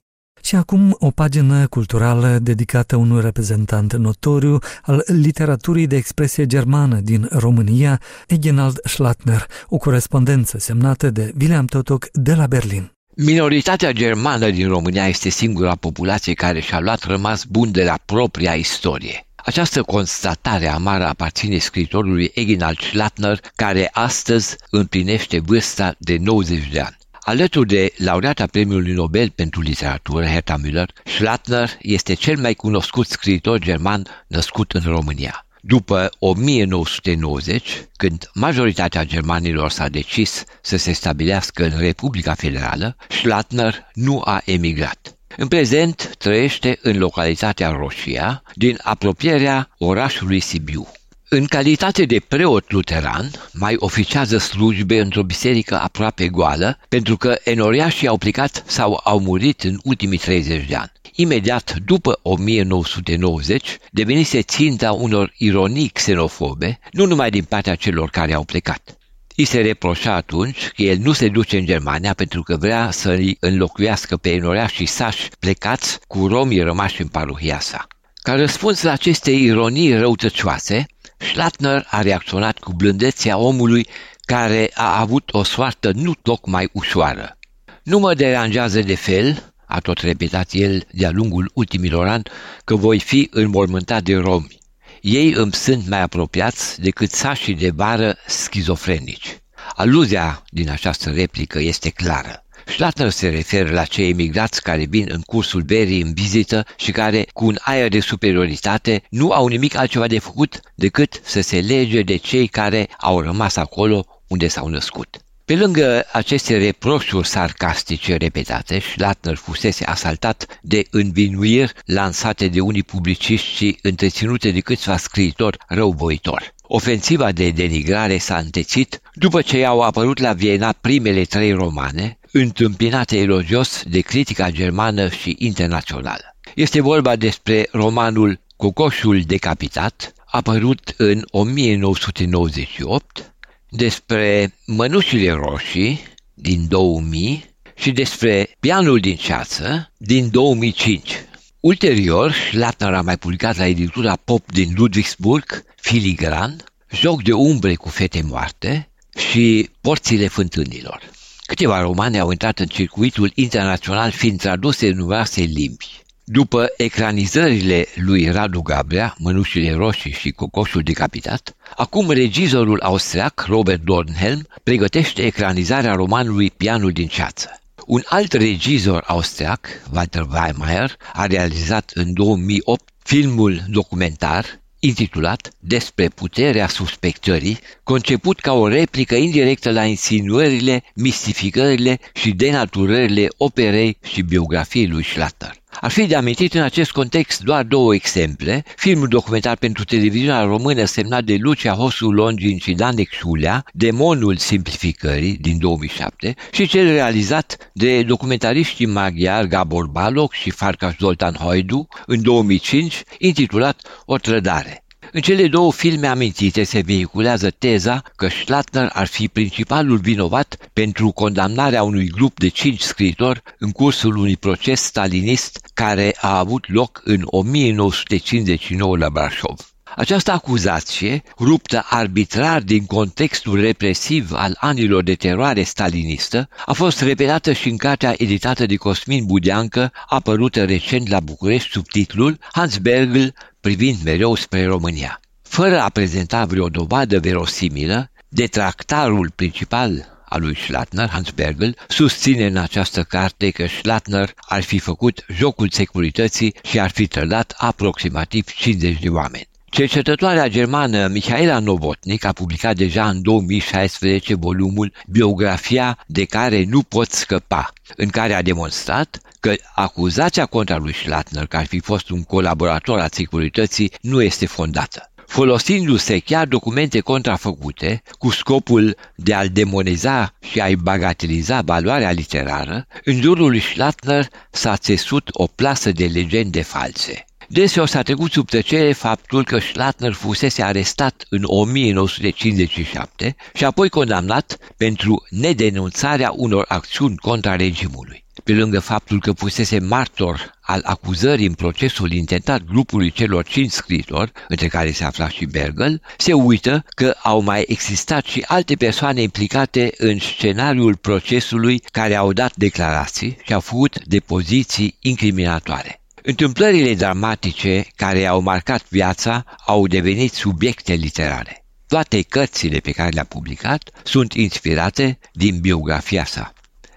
Și 0.49 0.57
acum 0.57 0.97
o 0.99 1.11
pagină 1.11 1.67
culturală 1.67 2.39
dedicată 2.43 2.97
unui 2.97 3.21
reprezentant 3.21 3.97
notoriu 3.97 4.59
al 4.83 5.05
literaturii 5.07 5.87
de 5.87 5.97
expresie 5.97 6.47
germană 6.47 7.01
din 7.01 7.29
România, 7.31 8.01
Egenald 8.27 8.79
Schlattner, 8.85 9.47
o 9.69 9.77
corespondență 9.77 10.59
semnată 10.59 11.11
de 11.11 11.33
William 11.41 11.65
Totok 11.65 12.09
de 12.13 12.35
la 12.35 12.47
Berlin. 12.47 12.93
Minoritatea 13.15 13.93
germană 13.93 14.51
din 14.51 14.69
România 14.69 15.09
este 15.09 15.29
singura 15.29 15.75
populație 15.75 16.35
care 16.35 16.61
și-a 16.61 16.81
luat 16.81 17.03
rămas 17.03 17.45
bun 17.45 17.71
de 17.71 17.85
la 17.85 17.99
propria 18.05 18.55
istorie. 18.55 19.27
Această 19.37 19.83
constatare 19.83 20.67
amară 20.67 21.05
aparține 21.05 21.59
scritorului 21.59 22.31
Eginald 22.35 22.79
Schlattner, 22.81 23.41
care 23.55 23.89
astăzi 23.93 24.57
împlinește 24.71 25.41
vârsta 25.41 25.95
de 25.99 26.17
90 26.21 26.69
de 26.73 26.81
ani. 26.81 26.97
Alături 27.29 27.67
de 27.67 27.93
laureata 27.97 28.47
Premiului 28.47 28.93
Nobel 28.93 29.31
pentru 29.31 29.61
literatură, 29.61 30.27
Herta 30.27 30.57
Müller, 30.65 31.03
Schlattner 31.05 31.71
este 31.81 32.15
cel 32.15 32.39
mai 32.39 32.55
cunoscut 32.55 33.07
scriitor 33.07 33.59
german 33.59 34.07
născut 34.27 34.73
în 34.73 34.83
România. 34.85 35.47
După 35.61 36.11
1990, 36.19 37.85
când 37.97 38.31
majoritatea 38.35 39.05
germanilor 39.05 39.71
s-a 39.71 39.89
decis 39.89 40.45
să 40.63 40.77
se 40.77 40.93
stabilească 40.93 41.65
în 41.65 41.79
Republica 41.79 42.35
Federală, 42.35 42.97
Schlattner 43.09 43.87
nu 43.93 44.23
a 44.25 44.41
emigrat. 44.45 45.19
În 45.37 45.49
prezent 45.49 46.17
trăiește 46.19 46.79
în 46.83 46.99
localitatea 46.99 47.71
Roșia, 47.71 48.43
din 48.55 48.79
apropierea 48.83 49.71
orașului 49.79 50.41
Sibiu. 50.41 50.89
În 51.31 51.45
calitate 51.45 52.05
de 52.05 52.21
preot 52.29 52.73
luteran, 52.73 53.31
mai 53.53 53.75
oficiază 53.79 54.39
slujbe 54.39 55.01
într-o 55.01 55.23
biserică 55.23 55.81
aproape 55.81 56.29
goală, 56.29 56.79
pentru 56.89 57.17
că 57.17 57.39
enoriașii 57.45 58.07
au 58.07 58.19
plecat 58.19 58.65
sau 58.67 59.01
au 59.05 59.21
murit 59.21 59.63
în 59.63 59.79
ultimii 59.85 60.19
30 60.19 60.67
de 60.67 60.75
ani. 60.75 60.93
Imediat 61.13 61.77
după 61.85 62.19
1990, 62.23 63.79
devenise 63.91 64.43
ținta 64.43 64.93
unor 64.93 65.35
ironii 65.37 65.89
xenofobe, 65.89 66.79
nu 66.93 67.07
numai 67.07 67.31
din 67.31 67.45
partea 67.45 67.75
celor 67.75 68.11
care 68.11 68.35
au 68.35 68.45
plecat. 68.45 68.99
I 69.35 69.45
se 69.45 69.61
reproșa 69.61 70.15
atunci 70.15 70.69
că 70.69 70.83
el 70.83 70.99
nu 70.99 71.13
se 71.13 71.29
duce 71.29 71.59
în 71.59 71.65
Germania 71.65 72.15
pentru 72.15 72.43
că 72.43 72.57
vrea 72.57 72.91
să-i 72.91 73.37
înlocuiască 73.41 74.17
pe 74.17 74.31
enoriașii 74.31 74.87
sași 74.87 75.29
plecați 75.39 75.99
cu 76.07 76.27
romii 76.27 76.63
rămași 76.63 77.01
în 77.03 77.09
parohia 77.09 77.61
sa. 77.61 77.87
Ca 78.23 78.35
răspuns 78.35 78.83
la 78.83 78.93
aceste 78.93 79.31
ironii 79.31 79.97
răutăcioase, 79.97 80.87
Schlatner 81.19 81.87
a 81.91 82.03
reacționat 82.03 82.59
cu 82.59 82.73
blândețea 82.73 83.37
omului 83.39 83.87
care 84.21 84.71
a 84.75 85.01
avut 85.01 85.33
o 85.33 85.43
soartă 85.43 85.91
nu 85.95 86.15
tocmai 86.15 86.69
ușoară. 86.73 87.39
Nu 87.83 87.99
mă 87.99 88.15
deranjează 88.15 88.81
de 88.81 88.95
fel, 88.95 89.53
a 89.67 89.79
tot 89.79 89.99
repetat 89.99 90.49
el 90.53 90.87
de-a 90.93 91.11
lungul 91.11 91.51
ultimilor 91.55 92.07
ani, 92.07 92.23
că 92.65 92.75
voi 92.77 92.99
fi 92.99 93.29
înmormântat 93.31 94.03
de 94.03 94.17
romi. 94.17 94.59
Ei 95.01 95.33
îmi 95.33 95.53
sunt 95.53 95.89
mai 95.89 96.01
apropiați 96.01 96.81
decât 96.81 97.11
sașii 97.11 97.55
de 97.55 97.71
vară 97.71 98.17
schizofrenici. 98.27 99.39
Aluzia 99.75 100.43
din 100.49 100.71
această 100.71 101.11
replică 101.11 101.59
este 101.59 101.91
clară. 101.91 102.47
Schlatter 102.69 103.11
se 103.11 103.29
referă 103.29 103.71
la 103.71 103.85
cei 103.85 104.09
emigrați 104.09 104.63
care 104.63 104.85
vin 104.89 105.07
în 105.09 105.21
cursul 105.21 105.63
verii 105.63 106.03
în 106.03 106.13
vizită 106.15 106.67
și 106.77 106.93
care, 106.93 107.27
cu 107.33 107.45
un 107.47 107.57
aer 107.61 107.89
de 107.89 108.01
superioritate, 108.01 109.03
nu 109.11 109.31
au 109.31 109.47
nimic 109.47 109.77
altceva 109.77 110.07
de 110.07 110.19
făcut 110.19 110.61
decât 110.75 111.21
să 111.25 111.41
se 111.41 111.61
lege 111.61 112.03
de 112.03 112.17
cei 112.17 112.47
care 112.47 112.89
au 113.01 113.21
rămas 113.21 113.57
acolo 113.57 114.07
unde 114.27 114.49
s-au 114.49 114.69
născut. 114.69 115.17
Pe 115.45 115.57
lângă 115.57 116.05
aceste 116.13 116.57
reproșuri 116.57 117.29
sarcastice 117.29 118.17
repetate, 118.17 118.79
Schlatner 118.79 119.35
fusese 119.37 119.85
asaltat 119.85 120.59
de 120.63 120.87
învinuiri 120.91 121.73
lansate 121.85 122.49
de 122.49 122.61
unii 122.61 122.83
publiciști 122.83 123.55
și 123.55 123.79
întreținute 123.83 124.51
de 124.51 124.61
câțiva 124.61 124.97
scriitori 124.97 125.59
răuvoitori. 125.69 126.55
Ofensiva 126.63 127.33
de 127.33 127.51
denigrare 127.51 128.19
s-a 128.19 128.37
întețit 128.37 129.01
după 129.15 129.43
ce 129.43 129.65
au 129.65 129.81
apărut 129.81 130.19
la 130.19 130.33
Viena 130.33 130.73
primele 130.81 131.23
trei 131.25 131.53
romane, 131.53 132.18
întâmpinate 132.33 133.19
elogios 133.19 133.83
de 133.89 134.01
critica 134.01 134.51
germană 134.51 135.09
și 135.09 135.37
internațională. 135.39 136.37
Este 136.55 136.81
vorba 136.81 137.17
despre 137.17 137.69
romanul 137.73 138.41
Cocoșul 138.57 139.21
decapitat, 139.21 140.13
apărut 140.27 140.95
în 140.97 141.25
1998, 141.31 143.35
despre 143.69 144.55
Mănușile 144.67 145.31
roșii 145.31 146.01
din 146.35 146.69
2000 146.69 147.55
și 147.75 147.91
despre 147.91 148.57
Pianul 148.61 148.99
din 148.99 149.17
ceață 149.17 149.93
din 149.97 150.31
2005. 150.31 151.13
Ulterior, 151.61 152.35
Latner 152.53 152.95
a 152.95 153.03
mai 153.03 153.17
publicat 153.17 153.57
la 153.57 153.67
editura 153.67 154.17
Pop 154.25 154.53
din 154.53 154.73
Ludwigsburg, 154.77 155.65
Filigran, 155.77 156.65
Joc 156.91 157.23
de 157.23 157.33
umbre 157.33 157.75
cu 157.75 157.89
fete 157.89 158.23
moarte 158.23 158.91
și 159.17 159.71
Porțile 159.81 160.29
fântânilor. 160.29 161.01
Câteva 161.49 161.81
romane 161.81 162.19
au 162.19 162.31
intrat 162.31 162.59
în 162.59 162.67
circuitul 162.67 163.31
internațional 163.35 164.11
fiind 164.11 164.39
traduse 164.39 164.89
în 164.89 164.97
numeroase 164.97 165.41
limbi. 165.41 166.03
După 166.25 166.67
ecranizările 166.77 167.87
lui 167.95 168.31
Radu 168.31 168.61
Gabrea, 168.61 169.15
Mânușile 169.19 169.73
roșii 169.73 170.13
și 170.13 170.31
Cocoșul 170.31 170.83
decapitat, 170.83 171.57
acum 171.77 172.11
regizorul 172.11 172.81
austriac 172.81 173.45
Robert 173.49 173.83
Dornhelm 173.83 174.47
pregătește 174.63 175.23
ecranizarea 175.23 175.95
romanului 175.95 176.51
Pianul 176.51 176.93
din 176.93 177.07
ceață. 177.07 177.61
Un 177.87 178.03
alt 178.05 178.33
regizor 178.33 179.05
austriac, 179.07 179.67
Walter 179.95 180.27
Weimeyer, 180.33 180.97
a 181.13 181.27
realizat 181.27 181.91
în 181.95 182.13
2008 182.13 182.89
filmul 183.03 183.65
documentar 183.69 184.61
intitulat 184.81 185.51
Despre 185.59 186.09
puterea 186.09 186.69
suspectării, 186.69 187.59
conceput 187.83 188.41
ca 188.41 188.53
o 188.53 188.69
replică 188.69 189.15
indirectă 189.15 189.71
la 189.71 189.85
insinuările, 189.85 190.83
mistificările 190.95 191.99
și 192.15 192.31
denaturările 192.31 193.29
operei 193.37 193.99
și 194.03 194.23
biografiei 194.23 194.87
lui 194.87 195.05
Schlatter. 195.05 195.63
Ar 195.81 195.91
fi 195.91 196.07
de 196.07 196.17
amintit 196.17 196.55
în 196.55 196.63
acest 196.63 196.91
context 196.91 197.41
doar 197.41 197.65
două 197.65 197.95
exemple, 197.95 198.65
filmul 198.77 199.09
documentar 199.09 199.57
pentru 199.57 199.85
televiziunea 199.85 200.43
română 200.43 200.85
semnat 200.85 201.25
de 201.25 201.37
Lucia 201.41 201.73
Hosu 201.73 202.11
Longin 202.11 202.59
și 202.59 202.73
Dan 202.73 202.99
Exulea, 202.99 203.65
Demonul 203.73 204.37
simplificării 204.37 205.37
din 205.37 205.59
2007 205.59 206.35
și 206.51 206.67
cel 206.67 206.87
realizat 206.87 207.71
de 207.73 208.03
documentariștii 208.03 208.87
maghiari 208.87 209.49
Gabor 209.49 209.87
Balog 209.87 210.33
și 210.33 210.51
Farkas 210.51 210.95
Zoltan 210.99 211.35
Hoidu 211.35 211.89
în 212.07 212.23
2005, 212.23 213.03
intitulat 213.19 214.03
O 214.05 214.17
trădare. 214.17 214.83
În 215.13 215.21
cele 215.21 215.49
două 215.49 215.73
filme 215.73 216.07
amintite 216.07 216.65
se 216.65 216.81
vehiculează 216.81 217.51
teza 217.51 218.03
că 218.17 218.29
Schlatner 218.29 218.91
ar 218.93 219.07
fi 219.07 219.29
principalul 219.29 219.97
vinovat 219.97 220.71
pentru 220.73 221.11
condamnarea 221.11 221.83
unui 221.83 222.09
grup 222.09 222.39
de 222.39 222.49
cinci 222.49 222.81
scritori 222.81 223.43
în 223.59 223.71
cursul 223.71 224.17
unui 224.17 224.37
proces 224.37 224.83
stalinist 224.83 225.71
care 225.75 226.15
a 226.21 226.39
avut 226.39 226.73
loc 226.73 227.01
în 227.05 227.23
1959 227.25 228.97
la 228.97 229.11
Brașov. 229.11 229.73
Această 229.97 230.33
acuzație, 230.33 231.23
ruptă 231.39 231.87
arbitrar 231.89 232.63
din 232.63 232.87
contextul 232.87 233.61
represiv 233.61 234.33
al 234.33 234.57
anilor 234.61 235.03
de 235.03 235.15
teroare 235.15 235.63
stalinistă, 235.63 236.49
a 236.67 236.73
fost 236.73 237.01
repetată 237.01 237.53
și 237.53 237.69
în 237.69 237.77
cartea 237.77 238.15
editată 238.17 238.67
de 238.67 238.77
Cosmin 238.77 239.25
Budeancă, 239.27 239.93
apărută 240.07 240.65
recent 240.65 241.09
la 241.09 241.21
București 241.21 241.71
sub 241.71 241.87
titlul 241.87 242.39
Hans 242.53 242.77
Bergl 242.77 243.25
privind 243.61 244.03
mereu 244.05 244.35
spre 244.35 244.67
România. 244.67 245.21
Fără 245.43 245.81
a 245.81 245.89
prezenta 245.89 246.45
vreo 246.45 246.69
dovadă 246.69 247.19
verosimilă, 247.19 248.11
detractarul 248.29 249.33
principal 249.35 250.17
al 250.29 250.41
lui 250.41 250.57
Schlatner, 250.57 251.09
Hans 251.09 251.31
Bergel, 251.31 251.77
susține 251.89 252.47
în 252.47 252.57
această 252.57 253.03
carte 253.03 253.51
că 253.51 253.67
Schlatner 253.67 254.33
ar 254.37 254.63
fi 254.63 254.79
făcut 254.79 255.25
jocul 255.29 255.69
securității 255.71 256.55
și 256.63 256.81
ar 256.81 256.91
fi 256.91 257.07
trădat 257.07 257.55
aproximativ 257.57 258.45
50 258.53 258.99
de 258.99 259.09
oameni. 259.09 259.49
Cercetătoarea 259.71 260.49
germană 260.49 261.07
Michaela 261.07 261.59
Novotnik 261.59 262.25
a 262.25 262.33
publicat 262.33 262.77
deja 262.77 263.09
în 263.09 263.23
2016 263.23 264.35
volumul 264.35 264.93
Biografia 265.07 265.99
de 266.07 266.25
care 266.25 266.65
nu 266.65 266.83
pot 266.83 267.11
scăpa, 267.11 267.73
în 267.97 268.09
care 268.09 268.35
a 268.35 268.43
demonstrat 268.43 269.21
că 269.41 269.55
acuzația 269.75 270.47
contra 270.47 270.77
lui 270.77 270.95
Schlatner 270.95 271.47
că 271.47 271.57
ar 271.57 271.67
fi 271.67 271.81
fost 271.81 272.11
un 272.11 272.23
colaborator 272.23 272.99
al 272.99 273.09
securității 273.13 273.93
nu 274.01 274.23
este 274.23 274.47
fondată 274.47 275.09
folosindu-se 275.29 276.19
chiar 276.19 276.47
documente 276.47 277.01
contrafăcute 277.01 278.03
cu 278.19 278.31
scopul 278.31 278.97
de 279.15 279.35
a-l 279.35 279.49
demoniza 279.49 280.35
și 280.41 280.61
a-i 280.61 280.77
bagateliza 280.77 281.61
valoarea 281.61 282.11
literară, 282.11 282.87
în 283.05 283.21
jurul 283.21 283.51
lui 283.51 283.61
Schlatner 283.61 284.29
s-a 284.51 284.77
țesut 284.77 285.29
o 285.33 285.47
plasă 285.47 285.91
de 285.93 286.07
legende 286.07 286.63
false. 286.63 287.28
Deseori 287.51 287.91
s-a 287.91 288.03
trecut 288.03 288.33
sub 288.33 288.49
tăcere 288.49 288.93
faptul 288.93 289.45
că 289.45 289.59
Schlatner 289.59 290.13
fusese 290.13 290.63
arestat 290.63 291.27
în 291.29 291.43
1957 291.45 293.37
și 293.55 293.65
apoi 293.65 293.89
condamnat 293.89 294.59
pentru 294.77 295.27
nedenunțarea 295.31 296.33
unor 296.37 296.65
acțiuni 296.69 297.17
contra 297.17 297.57
regimului. 297.57 298.25
Pe 298.45 298.53
lângă 298.53 298.81
faptul 298.81 299.21
că 299.21 299.33
fusese 299.33 299.79
martor 299.79 300.59
al 300.61 300.81
acuzării 300.85 301.47
în 301.47 301.55
procesul 301.55 302.13
intentat 302.13 302.65
grupului 302.65 303.11
celor 303.11 303.45
cinci 303.45 303.71
scritori, 303.71 304.33
între 304.49 304.69
care 304.69 304.91
se 304.91 305.05
afla 305.05 305.29
și 305.29 305.45
Bergel, 305.45 306.03
se 306.19 306.33
uită 306.33 306.85
că 306.89 307.15
au 307.23 307.41
mai 307.41 307.65
existat 307.67 308.25
și 308.25 308.45
alte 308.47 308.75
persoane 308.75 309.23
implicate 309.23 309.93
în 309.97 310.19
scenariul 310.19 310.97
procesului 310.97 311.83
care 311.93 312.15
au 312.15 312.33
dat 312.33 312.57
declarații 312.57 313.37
și 313.45 313.53
au 313.53 313.61
făcut 313.61 314.05
depoziții 314.05 314.97
incriminatoare. 315.01 315.98
Întâmplările 316.23 316.95
dramatice 316.95 317.87
care 317.97 318.27
au 318.27 318.41
marcat 318.41 318.89
viața 318.89 319.45
au 319.67 319.87
devenit 319.87 320.33
subiecte 320.33 320.93
literare. 320.93 321.65
Toate 321.87 322.23
cărțile 322.23 322.79
pe 322.79 322.91
care 322.91 323.09
le-a 323.09 323.25
publicat 323.25 323.91
sunt 324.03 324.33
inspirate 324.33 325.19
din 325.33 325.61
biografia 325.61 326.25
sa. 326.25 326.53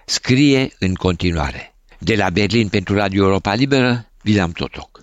Scrie 0.06 0.68
în 0.78 0.94
continuare. 0.94 1.74
De 1.98 2.14
la 2.14 2.30
Berlin 2.30 2.68
pentru 2.68 2.94
Radio 2.94 3.24
Europa 3.24 3.54
Liberă, 3.54 4.10
Vilam 4.22 4.52
Totoc. 4.52 5.00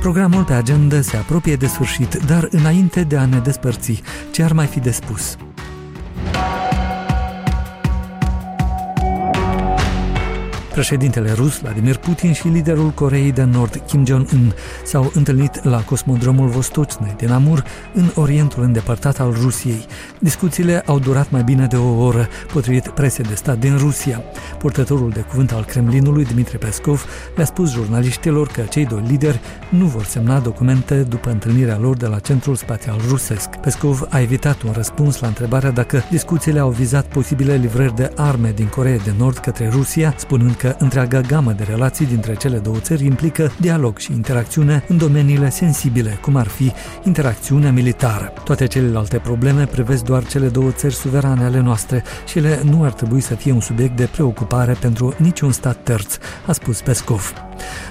Programul 0.00 0.44
pe 0.44 0.52
agenda 0.52 1.00
se 1.00 1.16
apropie 1.16 1.56
de 1.56 1.66
sfârșit, 1.66 2.14
dar 2.14 2.48
înainte 2.50 3.02
de 3.02 3.16
a 3.16 3.26
ne 3.26 3.38
despărți, 3.38 4.02
ce 4.32 4.42
ar 4.42 4.52
mai 4.52 4.66
fi 4.66 4.80
de 4.80 4.90
spus? 4.90 5.36
Președintele 10.74 11.32
rus 11.32 11.60
Vladimir 11.60 11.96
Putin 11.96 12.32
și 12.32 12.48
liderul 12.48 12.90
Coreei 12.90 13.32
de 13.32 13.42
Nord 13.42 13.82
Kim 13.86 14.06
Jong-un 14.06 14.52
s-au 14.84 15.10
întâlnit 15.14 15.64
la 15.64 15.82
cosmodromul 15.82 16.48
Vostochny 16.48 17.14
din 17.16 17.30
Amur, 17.30 17.64
în 17.92 18.10
Orientul 18.14 18.62
îndepărtat 18.62 19.20
al 19.20 19.36
Rusiei. 19.40 19.86
Discuțiile 20.18 20.82
au 20.86 20.98
durat 20.98 21.30
mai 21.30 21.42
bine 21.42 21.66
de 21.66 21.76
o 21.76 22.04
oră, 22.04 22.28
potrivit 22.52 22.88
presei 22.88 23.24
de 23.24 23.34
stat 23.34 23.58
din 23.58 23.76
Rusia. 23.76 24.22
Purtătorul 24.58 25.10
de 25.10 25.20
cuvânt 25.20 25.52
al 25.52 25.64
Kremlinului, 25.64 26.24
Dmitri 26.24 26.58
Peskov, 26.58 27.04
le-a 27.36 27.44
spus 27.46 27.72
jurnaliștilor 27.72 28.46
că 28.46 28.60
cei 28.60 28.86
doi 28.86 29.02
lideri 29.06 29.40
nu 29.68 29.84
vor 29.84 30.04
semna 30.04 30.38
documente 30.38 30.94
după 30.94 31.30
întâlnirea 31.30 31.78
lor 31.78 31.96
de 31.96 32.06
la 32.06 32.18
Centrul 32.18 32.54
Spațial 32.54 33.00
Rusesc. 33.08 33.48
Peskov 33.48 34.06
a 34.08 34.20
evitat 34.20 34.62
un 34.62 34.72
răspuns 34.72 35.20
la 35.20 35.26
întrebarea 35.26 35.70
dacă 35.70 36.02
discuțiile 36.10 36.58
au 36.58 36.70
vizat 36.70 37.04
posibile 37.04 37.54
livrări 37.54 37.94
de 37.94 38.12
arme 38.16 38.52
din 38.54 38.66
Coreea 38.66 38.98
de 39.04 39.14
Nord 39.18 39.38
către 39.38 39.68
Rusia, 39.68 40.14
spunând 40.16 40.54
că 40.54 40.63
că 40.64 40.74
întreaga 40.78 41.20
gamă 41.20 41.52
de 41.52 41.64
relații 41.68 42.06
dintre 42.06 42.34
cele 42.34 42.58
două 42.58 42.76
țări 42.76 43.04
implică 43.04 43.52
dialog 43.60 43.98
și 43.98 44.12
interacțiune 44.12 44.84
în 44.88 44.96
domeniile 44.96 45.50
sensibile, 45.50 46.18
cum 46.20 46.36
ar 46.36 46.46
fi 46.46 46.72
interacțiunea 47.02 47.72
militară. 47.72 48.32
Toate 48.44 48.66
celelalte 48.66 49.18
probleme 49.18 49.66
privesc 49.66 50.04
doar 50.04 50.26
cele 50.26 50.48
două 50.48 50.70
țări 50.70 50.94
suverane 50.94 51.44
ale 51.44 51.60
noastre 51.60 52.02
și 52.26 52.38
ele 52.38 52.60
nu 52.70 52.84
ar 52.84 52.92
trebui 52.92 53.20
să 53.20 53.34
fie 53.34 53.52
un 53.52 53.60
subiect 53.60 53.96
de 53.96 54.08
preocupare 54.12 54.76
pentru 54.80 55.14
niciun 55.16 55.52
stat 55.52 55.76
terț, 55.82 56.16
a 56.46 56.52
spus 56.52 56.80
Peskov. 56.80 57.32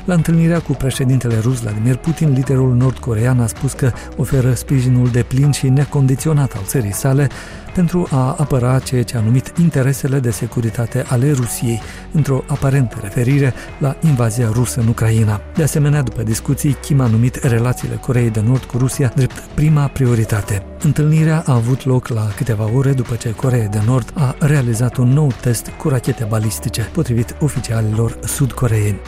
La 0.05 0.13
întâlnirea 0.13 0.59
cu 0.59 0.71
președintele 0.71 1.39
rus 1.39 1.59
Vladimir 1.59 1.95
Putin, 1.95 2.33
liderul 2.33 2.75
nord-corean 2.75 3.39
a 3.39 3.47
spus 3.47 3.73
că 3.73 3.91
oferă 4.17 4.53
sprijinul 4.53 5.07
de 5.07 5.23
plin 5.23 5.51
și 5.51 5.69
necondiționat 5.69 6.53
al 6.53 6.63
țării 6.65 6.93
sale 6.93 7.29
pentru 7.73 8.07
a 8.11 8.35
apăra 8.37 8.79
ceea 8.79 9.03
ce 9.03 9.17
a 9.17 9.21
numit 9.21 9.53
interesele 9.57 10.19
de 10.19 10.31
securitate 10.31 11.03
ale 11.07 11.31
Rusiei, 11.31 11.81
într-o 12.11 12.43
aparentă 12.47 12.97
referire 13.01 13.53
la 13.77 13.95
invazia 14.01 14.49
rusă 14.53 14.79
în 14.79 14.87
Ucraina. 14.87 15.41
De 15.55 15.63
asemenea, 15.63 16.01
după 16.01 16.23
discuții, 16.23 16.77
Kim 16.81 16.99
a 16.99 17.07
numit 17.07 17.35
relațiile 17.35 17.95
Coreei 17.95 18.29
de 18.29 18.41
Nord 18.41 18.63
cu 18.63 18.77
Rusia 18.77 19.11
drept 19.15 19.37
prima 19.53 19.87
prioritate. 19.87 20.65
Întâlnirea 20.83 21.43
a 21.45 21.53
avut 21.53 21.85
loc 21.85 22.07
la 22.07 22.27
câteva 22.35 22.69
ore 22.75 22.91
după 22.91 23.15
ce 23.15 23.33
Coreea 23.33 23.67
de 23.67 23.81
Nord 23.85 24.11
a 24.13 24.35
realizat 24.39 24.97
un 24.97 25.07
nou 25.07 25.31
test 25.41 25.67
cu 25.77 25.89
rachete 25.89 26.25
balistice, 26.29 26.89
potrivit 26.93 27.35
oficialilor 27.39 28.19
sud-coreeni. 28.23 28.99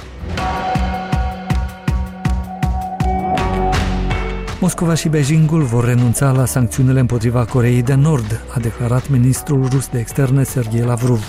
Moscova 4.65 4.93
și 4.93 5.10
Beijingul 5.10 5.62
vor 5.62 5.86
renunța 5.86 6.32
la 6.32 6.45
sancțiunile 6.45 6.99
împotriva 6.99 7.45
Coreei 7.45 7.82
de 7.82 7.93
Nord, 7.93 8.41
a 8.56 8.60
declarat 8.60 9.10
ministrul 9.10 9.67
rus 9.71 9.88
de 9.88 9.99
externe 9.99 10.43
Sergei 10.43 10.82
Lavrov. 10.82 11.23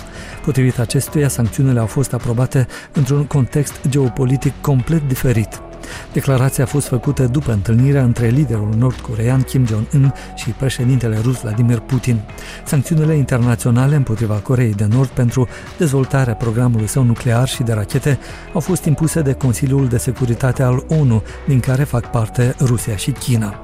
Potrivit 0.45 0.79
acestuia, 0.79 1.27
sancțiunile 1.27 1.79
au 1.79 1.85
fost 1.85 2.13
aprobate 2.13 2.67
într-un 2.93 3.25
context 3.25 3.87
geopolitic 3.89 4.53
complet 4.61 5.07
diferit. 5.07 5.66
Declarația 6.13 6.63
a 6.63 6.67
fost 6.67 6.87
făcută 6.87 7.23
după 7.23 7.51
întâlnirea 7.51 8.03
între 8.03 8.27
liderul 8.27 8.73
nord-corean 8.77 9.41
Kim 9.41 9.65
Jong-un 9.65 10.13
și 10.35 10.49
președintele 10.49 11.19
rus 11.23 11.41
Vladimir 11.41 11.79
Putin. 11.79 12.19
Sancțiunile 12.65 13.15
internaționale 13.15 13.95
împotriva 13.95 14.33
Coreei 14.33 14.73
de 14.73 14.87
Nord 14.89 15.09
pentru 15.09 15.47
dezvoltarea 15.77 16.33
programului 16.33 16.87
său 16.87 17.03
nuclear 17.03 17.47
și 17.47 17.63
de 17.63 17.73
rachete 17.73 18.19
au 18.53 18.59
fost 18.59 18.83
impuse 18.83 19.21
de 19.21 19.33
Consiliul 19.33 19.87
de 19.87 19.97
Securitate 19.97 20.63
al 20.63 20.83
ONU, 20.87 21.23
din 21.47 21.59
care 21.59 21.83
fac 21.83 22.11
parte 22.11 22.55
Rusia 22.59 22.95
și 22.95 23.11
China. 23.11 23.59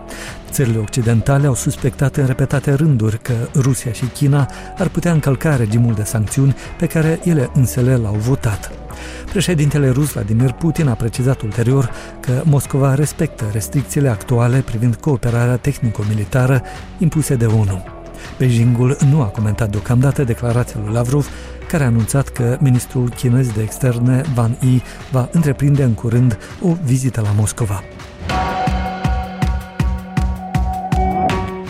Țările 0.52 0.78
occidentale 0.78 1.48
au 1.48 1.56
suspectat 1.56 2.16
în 2.16 2.26
repetate 2.26 2.74
rânduri 2.74 3.20
că 3.22 3.34
Rusia 3.56 3.92
și 3.92 4.06
China 4.06 4.50
ar 4.78 4.88
putea 4.88 5.12
încălca 5.12 5.56
regimul 5.56 5.94
de 5.94 6.04
sancțiuni 6.04 6.56
pe 6.78 6.86
care 6.86 7.20
ele 7.24 7.50
însele 7.54 7.96
l-au 7.96 8.16
votat. 8.16 8.83
Președintele 9.32 9.90
rus 9.90 10.12
Vladimir 10.12 10.52
Putin 10.52 10.88
a 10.88 10.94
precizat 10.94 11.42
ulterior 11.42 11.92
că 12.20 12.42
Moscova 12.44 12.96
respectă 12.96 13.46
restricțiile 13.52 14.10
actuale 14.10 14.60
privind 14.60 14.96
cooperarea 14.96 15.58
tehnico-militară 15.58 16.62
impuse 16.98 17.36
de 17.36 17.46
ONU. 17.46 17.84
Beijingul 18.38 18.98
nu 19.10 19.22
a 19.22 19.26
comentat 19.26 19.70
deocamdată 19.70 20.24
declarația 20.24 20.80
lui 20.84 20.94
Lavrov, 20.94 21.30
care 21.68 21.84
a 21.84 21.88
anunțat 21.88 22.28
că 22.28 22.58
ministrul 22.60 23.10
chinez 23.10 23.52
de 23.52 23.62
externe 23.62 24.22
Van 24.34 24.58
Yi 24.60 24.82
va 25.12 25.30
întreprinde 25.32 25.84
în 25.84 25.94
curând 25.94 26.38
o 26.62 26.76
vizită 26.84 27.22
la 27.22 27.32
Moscova. 27.36 27.84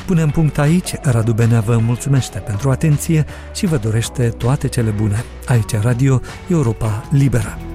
Punem 0.05 0.29
punct 0.29 0.57
aici, 0.57 0.93
Radu 1.01 1.33
Benea 1.33 1.59
vă 1.59 1.77
mulțumește 1.77 2.39
pentru 2.39 2.69
atenție 2.69 3.25
și 3.53 3.65
vă 3.65 3.77
dorește 3.77 4.29
toate 4.29 4.67
cele 4.67 4.89
bune. 4.89 5.23
Aici 5.45 5.75
Radio 5.81 6.21
Europa 6.47 7.07
Liberă. 7.11 7.72